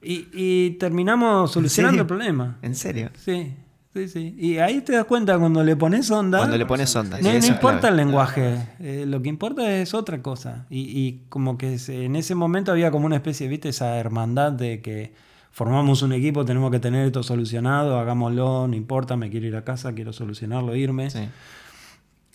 Y, 0.02 0.28
y 0.34 0.70
terminamos 0.72 1.52
solucionando 1.52 2.02
el 2.02 2.06
problema. 2.06 2.58
¿En 2.60 2.74
serio? 2.74 3.08
Sí, 3.14 3.54
sí, 3.92 4.08
sí. 4.08 4.34
Y 4.38 4.58
ahí 4.58 4.80
te 4.80 4.92
das 4.92 5.04
cuenta 5.04 5.38
cuando 5.38 5.62
le 5.64 5.76
pones 5.76 6.10
onda. 6.10 6.38
Cuando 6.38 6.56
le 6.56 6.66
pones 6.66 6.94
onda. 6.96 7.18
No, 7.20 7.30
sí, 7.40 7.48
importa 7.48 7.80
clave. 7.80 7.88
el 7.88 7.96
lenguaje, 7.96 8.68
eh, 8.80 9.04
lo 9.06 9.20
que 9.22 9.28
importa 9.28 9.76
es 9.76 9.94
otra 9.94 10.22
cosa. 10.22 10.66
Y, 10.70 10.80
y 10.98 11.24
como 11.28 11.58
que 11.58 11.78
se- 11.78 12.04
en 12.04 12.16
ese 12.16 12.34
momento 12.34 12.72
había 12.72 12.90
como 12.90 13.06
una 13.06 13.16
especie, 13.16 13.48
viste, 13.48 13.68
esa 13.70 13.96
hermandad 13.98 14.52
de 14.52 14.80
que 14.80 15.12
formamos 15.50 16.02
un 16.02 16.12
equipo, 16.12 16.44
tenemos 16.44 16.70
que 16.70 16.78
tener 16.78 17.06
esto 17.06 17.22
solucionado, 17.22 17.98
hagámoslo, 17.98 18.68
no 18.68 18.76
importa, 18.76 19.16
me 19.16 19.30
quiero 19.30 19.46
ir 19.46 19.56
a 19.56 19.64
casa, 19.64 19.92
quiero 19.94 20.12
solucionarlo, 20.12 20.76
irme. 20.76 21.10
Sí. 21.10 21.28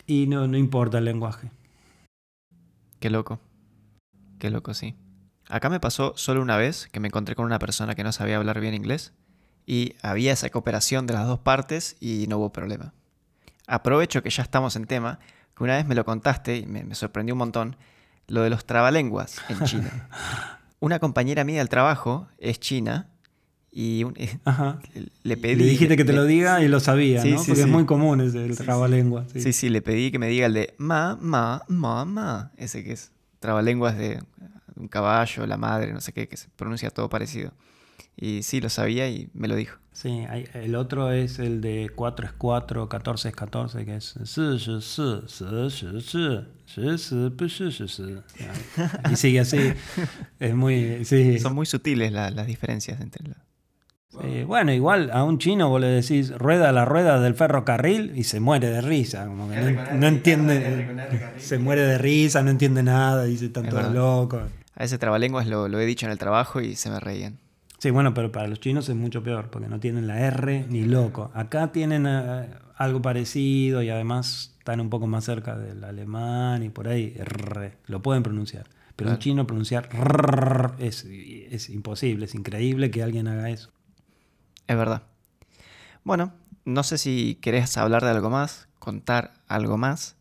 Y 0.05 0.27
no, 0.27 0.47
no 0.47 0.57
importa 0.57 0.97
el 0.97 1.05
lenguaje. 1.05 1.49
Qué 2.99 3.09
loco. 3.09 3.39
Qué 4.39 4.49
loco, 4.49 4.73
sí. 4.73 4.95
Acá 5.49 5.69
me 5.69 5.79
pasó 5.79 6.13
solo 6.15 6.41
una 6.41 6.57
vez 6.57 6.87
que 6.91 6.99
me 6.99 7.07
encontré 7.07 7.35
con 7.35 7.45
una 7.45 7.59
persona 7.59 7.95
que 7.95 8.03
no 8.03 8.11
sabía 8.11 8.37
hablar 8.37 8.59
bien 8.59 8.73
inglés 8.73 9.13
y 9.65 9.93
había 10.01 10.33
esa 10.33 10.49
cooperación 10.49 11.07
de 11.07 11.13
las 11.13 11.27
dos 11.27 11.39
partes 11.39 11.95
y 11.99 12.25
no 12.27 12.37
hubo 12.37 12.51
problema. 12.51 12.93
Aprovecho 13.67 14.21
que 14.21 14.29
ya 14.29 14.43
estamos 14.43 14.75
en 14.75 14.85
tema, 14.85 15.19
que 15.55 15.63
una 15.63 15.77
vez 15.77 15.85
me 15.87 15.95
lo 15.95 16.03
contaste 16.05 16.57
y 16.57 16.65
me, 16.65 16.83
me 16.83 16.95
sorprendió 16.95 17.33
un 17.35 17.39
montón, 17.39 17.75
lo 18.27 18.41
de 18.41 18.49
los 18.49 18.65
trabalenguas 18.65 19.41
en 19.49 19.59
China. 19.65 20.09
Una 20.79 20.99
compañera 20.99 21.43
mía 21.43 21.59
del 21.59 21.69
trabajo 21.69 22.27
es 22.37 22.59
china 22.59 23.07
y 23.71 24.03
un- 24.03 24.13
eh, 24.17 24.37
le 25.23 25.37
pedí... 25.37 25.55
le 25.55 25.65
dijiste 25.65 25.95
que 25.97 26.03
te 26.03 26.11
le- 26.11 26.17
lo 26.19 26.25
diga 26.25 26.61
y 26.61 26.67
lo 26.67 26.79
sabía, 26.79 27.21
Sí, 27.21 27.31
¿no? 27.31 27.37
sí, 27.39 27.51
Porque 27.51 27.61
es 27.63 27.67
muy 27.69 27.85
común 27.85 28.19
ese 28.21 28.43
el 28.45 28.55
Sí, 28.57 28.63
trabalengua. 28.63 29.25
Sí. 29.31 29.41
Sí, 29.41 29.53
sí, 29.53 29.69
le 29.69 29.81
pedí 29.81 30.11
que 30.11 30.19
me 30.19 30.27
diga 30.27 30.45
el 30.45 30.53
de 30.53 30.75
ma, 30.77 31.17
ma, 31.19 31.63
ma, 31.69 32.03
ma. 32.05 32.51
Ese 32.57 32.83
que 32.83 32.91
es 32.93 33.11
trabalenguas 33.39 33.97
de 33.97 34.21
un 34.75 34.87
caballo, 34.89 35.45
la 35.47 35.57
madre, 35.57 35.93
no 35.93 36.01
sé 36.01 36.11
qué, 36.13 36.27
que 36.27 36.35
se 36.37 36.49
pronuncia 36.49 36.89
todo 36.89 37.09
parecido. 37.09 37.51
Y 38.15 38.43
sí, 38.43 38.61
lo 38.61 38.69
sabía 38.69 39.09
y 39.09 39.29
me 39.33 39.47
lo 39.47 39.55
dijo. 39.55 39.79
Sí, 39.91 40.25
hay, 40.27 40.47
el 40.55 40.75
otro 40.75 41.11
es 41.11 41.37
el 41.37 41.61
de 41.61 41.91
4 41.95 42.25
es 42.25 42.33
4, 42.33 42.89
14 42.89 43.29
es 43.29 43.35
14, 43.35 43.85
que 43.85 43.95
es... 43.97 44.15
Y 49.11 49.15
sigue 49.15 49.39
así. 49.39 49.73
Es 50.39 50.55
muy. 50.55 51.05
Son 51.39 51.53
muy 51.53 51.65
sutiles 51.67 52.11
las 52.11 52.47
diferencias 52.47 52.99
entre 53.01 53.27
los... 53.27 53.37
Bueno, 54.47 54.71
igual 54.71 55.09
a 55.11 55.23
un 55.23 55.39
chino 55.39 55.69
vos 55.69 55.81
le 55.81 55.87
decís 55.87 56.31
rueda 56.37 56.71
la 56.71 56.85
rueda 56.85 57.19
del 57.19 57.33
ferrocarril 57.33 58.13
y 58.15 58.25
se 58.25 58.39
muere 58.39 58.69
de 58.69 58.81
risa, 58.81 59.25
no, 59.25 60.07
entiende, 60.07 60.87
se 61.37 61.57
muere 61.57 61.81
de 61.81 61.97
risa, 61.97 62.43
no 62.43 62.51
entiende 62.51 62.83
nada, 62.83 63.23
dice 63.23 63.49
tanto 63.49 63.81
loco. 63.89 64.39
A 64.75 64.83
ese 64.83 64.99
trabalenguas 64.99 65.47
lo, 65.47 65.67
lo 65.67 65.79
he 65.79 65.85
dicho 65.85 66.05
en 66.05 66.11
el 66.11 66.19
trabajo 66.19 66.61
y 66.61 66.75
se 66.75 66.91
me 66.91 66.99
reían. 66.99 67.39
Sí, 67.83 67.91
bueno, 67.91 68.13
pero 68.13 68.31
para 68.31 68.47
los 68.47 68.61
chinos 68.61 68.87
es 68.87 68.95
mucho 68.95 69.23
peor, 69.23 69.49
porque 69.49 69.67
no 69.67 69.77
tienen 69.77 70.07
la 70.07 70.17
R 70.17 70.67
ni 70.69 70.85
loco. 70.85 71.31
Acá 71.33 71.73
tienen 71.73 72.05
eh, 72.07 72.49
algo 72.77 73.01
parecido 73.01 73.83
y 73.83 73.89
además 73.89 74.55
están 74.57 74.79
un 74.79 74.89
poco 74.89 75.05
más 75.05 75.25
cerca 75.25 75.57
del 75.57 75.83
alemán 75.83 76.63
y 76.63 76.69
por 76.69 76.87
ahí 76.87 77.13
R, 77.17 77.73
lo 77.87 78.01
pueden 78.01 78.23
pronunciar. 78.23 78.69
Pero 78.95 79.09
un 79.09 79.15
Claro. 79.15 79.19
chino 79.21 79.47
pronunciar 79.47 79.89
R 79.91 80.75
es, 80.79 81.03
es 81.03 81.69
imposible, 81.69 82.23
es 82.23 82.35
increíble 82.35 82.89
que 82.89 83.03
alguien 83.03 83.27
haga 83.27 83.49
eso. 83.49 83.69
Es 84.65 84.77
verdad. 84.77 85.03
Bueno, 86.05 86.31
no 86.63 86.83
sé 86.83 86.97
si 86.97 87.35
querés 87.41 87.75
hablar 87.75 88.01
de 88.01 88.11
algo 88.11 88.29
más, 88.29 88.69
contar 88.79 89.33
algo 89.49 89.77
más. 89.77 90.15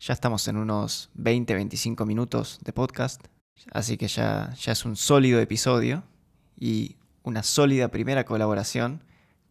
Ya 0.00 0.14
estamos 0.14 0.48
en 0.48 0.56
unos 0.56 1.10
20-25 1.18 2.06
minutos 2.06 2.60
de 2.64 2.72
podcast, 2.72 3.26
así 3.72 3.98
que 3.98 4.08
ya, 4.08 4.54
ya 4.54 4.72
es 4.72 4.86
un 4.86 4.96
sólido 4.96 5.38
episodio 5.38 6.02
y 6.58 6.96
una 7.22 7.42
sólida 7.42 7.88
primera 7.88 8.24
colaboración 8.24 9.02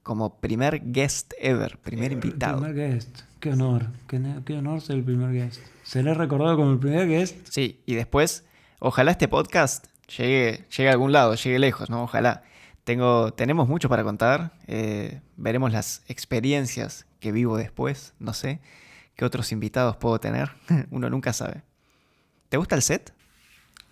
como 0.04 0.40
primer 0.40 0.82
guest 0.92 1.34
ever, 1.40 1.78
primer 1.80 2.12
invitado. 2.12 2.62
Primer 2.62 2.76
guest, 2.76 3.22
qué 3.40 3.52
honor, 3.52 3.88
qué 4.08 4.58
honor 4.58 4.82
ser 4.82 4.98
el 4.98 5.04
primer 5.04 5.32
guest. 5.32 5.62
Seré 5.84 6.14
recordado 6.14 6.56
como 6.58 6.72
el 6.72 6.80
primer 6.80 7.08
guest. 7.08 7.38
Sí, 7.50 7.82
y 7.86 7.96
después, 7.96 8.46
ojalá 8.80 9.12
este 9.12 9.28
podcast 9.28 9.88
llegue, 10.18 10.66
llegue 10.76 10.90
a 10.90 10.94
algún 10.94 11.12
lado, 11.12 11.36
llegue 11.36 11.60
lejos, 11.60 11.90
¿no? 11.90 12.04
Ojalá. 12.04 12.44
Tengo, 12.84 13.32
tenemos 13.34 13.70
mucho 13.70 13.88
para 13.88 14.04
contar. 14.04 14.52
eh, 14.68 15.22
veremos 15.38 15.72
las 15.72 16.04
experiencias 16.08 17.06
que 17.22 17.32
vivo 17.32 17.58
después. 17.58 18.14
No 18.20 18.34
sé 18.34 18.60
qué 19.16 19.24
otros 19.24 19.52
invitados 19.54 19.96
puedo 19.96 20.20
tener. 20.20 20.52
Uno 20.92 21.10
nunca 21.10 21.32
sabe. 21.32 21.64
¿Te 22.50 22.58
gusta 22.58 22.76
el 22.76 22.82
set? 22.82 23.14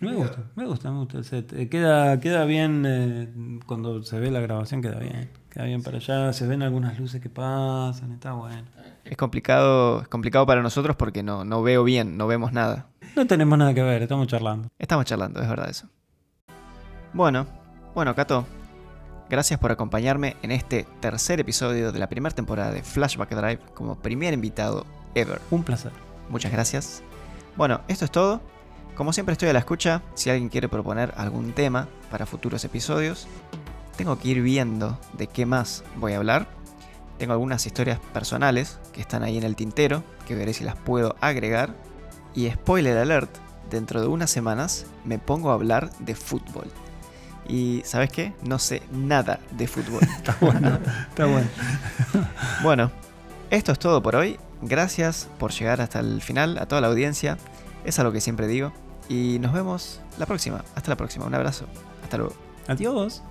Me 0.02 0.14
gusta, 0.14 0.38
me 0.56 0.66
gusta, 0.66 0.90
me 0.90 0.98
gusta 0.98 1.18
el 1.18 1.24
set. 1.24 1.52
Eh, 1.52 1.68
queda, 1.68 2.18
queda 2.18 2.44
bien 2.44 2.84
eh, 2.84 3.60
cuando 3.66 4.02
se 4.02 4.18
ve 4.18 4.32
la 4.32 4.40
grabación, 4.40 4.82
queda 4.82 4.98
bien. 4.98 5.30
Queda 5.48 5.64
bien 5.64 5.80
para 5.80 5.98
allá, 5.98 6.32
se 6.32 6.44
ven 6.44 6.62
algunas 6.62 6.98
luces 6.98 7.20
que 7.20 7.30
pasan, 7.30 8.10
está 8.10 8.32
bueno. 8.32 8.64
Es 9.04 9.16
complicado, 9.16 10.02
es 10.02 10.08
complicado 10.08 10.44
para 10.44 10.60
nosotros 10.60 10.96
porque 10.96 11.22
no, 11.22 11.44
no 11.44 11.62
veo 11.62 11.84
bien, 11.84 12.16
no 12.16 12.26
vemos 12.26 12.52
nada. 12.52 12.88
No 13.14 13.26
tenemos 13.28 13.56
nada 13.56 13.74
que 13.74 13.82
ver, 13.82 14.02
estamos 14.02 14.26
charlando. 14.26 14.68
Estamos 14.76 15.04
charlando, 15.04 15.40
es 15.40 15.48
verdad 15.48 15.70
eso. 15.70 15.86
Bueno, 17.12 17.46
bueno, 17.94 18.14
Cato, 18.16 18.44
gracias 19.30 19.60
por 19.60 19.70
acompañarme 19.70 20.36
en 20.42 20.50
este 20.50 20.84
tercer 20.98 21.38
episodio 21.38 21.92
de 21.92 21.98
la 22.00 22.08
primera 22.08 22.34
temporada 22.34 22.72
de 22.72 22.82
Flashback 22.82 23.30
Drive 23.36 23.60
como 23.74 24.00
primer 24.00 24.34
invitado 24.34 24.84
ever. 25.14 25.40
Un 25.52 25.62
placer. 25.62 25.92
Muchas 26.28 26.50
gracias. 26.50 27.04
Bueno, 27.56 27.82
esto 27.86 28.04
es 28.04 28.10
todo. 28.10 28.40
Como 28.96 29.12
siempre 29.12 29.32
estoy 29.32 29.48
a 29.48 29.52
la 29.52 29.58
escucha, 29.58 30.02
si 30.14 30.28
alguien 30.28 30.50
quiere 30.50 30.68
proponer 30.68 31.14
algún 31.16 31.52
tema 31.52 31.88
para 32.10 32.26
futuros 32.26 32.64
episodios, 32.64 33.26
tengo 33.96 34.18
que 34.18 34.28
ir 34.28 34.42
viendo 34.42 34.98
de 35.14 35.26
qué 35.26 35.46
más 35.46 35.82
voy 35.96 36.12
a 36.12 36.18
hablar. 36.18 36.46
Tengo 37.18 37.32
algunas 37.32 37.64
historias 37.66 37.98
personales 38.12 38.78
que 38.92 39.00
están 39.00 39.22
ahí 39.22 39.38
en 39.38 39.44
el 39.44 39.56
tintero, 39.56 40.04
que 40.26 40.34
veré 40.34 40.52
si 40.52 40.64
las 40.64 40.76
puedo 40.76 41.16
agregar. 41.20 41.74
Y 42.34 42.50
spoiler 42.50 42.98
alert, 42.98 43.30
dentro 43.70 44.00
de 44.00 44.08
unas 44.08 44.30
semanas 44.30 44.86
me 45.04 45.18
pongo 45.18 45.50
a 45.50 45.54
hablar 45.54 45.90
de 45.98 46.14
fútbol. 46.14 46.70
Y 47.48 47.82
¿sabes 47.84 48.10
qué? 48.10 48.34
No 48.42 48.58
sé 48.58 48.82
nada 48.92 49.40
de 49.52 49.66
fútbol. 49.66 50.02
Está 50.16 50.36
bueno, 50.40 50.78
está 51.08 51.26
bueno. 51.26 51.48
Bueno, 52.62 52.92
esto 53.50 53.72
es 53.72 53.78
todo 53.78 54.02
por 54.02 54.16
hoy. 54.16 54.38
Gracias 54.60 55.28
por 55.38 55.50
llegar 55.50 55.80
hasta 55.80 55.98
el 55.98 56.20
final, 56.22 56.58
a 56.58 56.66
toda 56.66 56.80
la 56.80 56.88
audiencia. 56.88 57.38
Es 57.84 57.98
algo 57.98 58.12
que 58.12 58.20
siempre 58.20 58.46
digo. 58.46 58.72
Y 59.08 59.38
nos 59.38 59.52
vemos 59.52 60.00
la 60.18 60.26
próxima. 60.26 60.64
Hasta 60.74 60.90
la 60.90 60.96
próxima. 60.96 61.26
Un 61.26 61.34
abrazo. 61.34 61.66
Hasta 62.02 62.18
luego. 62.18 62.34
Adiós. 62.68 63.22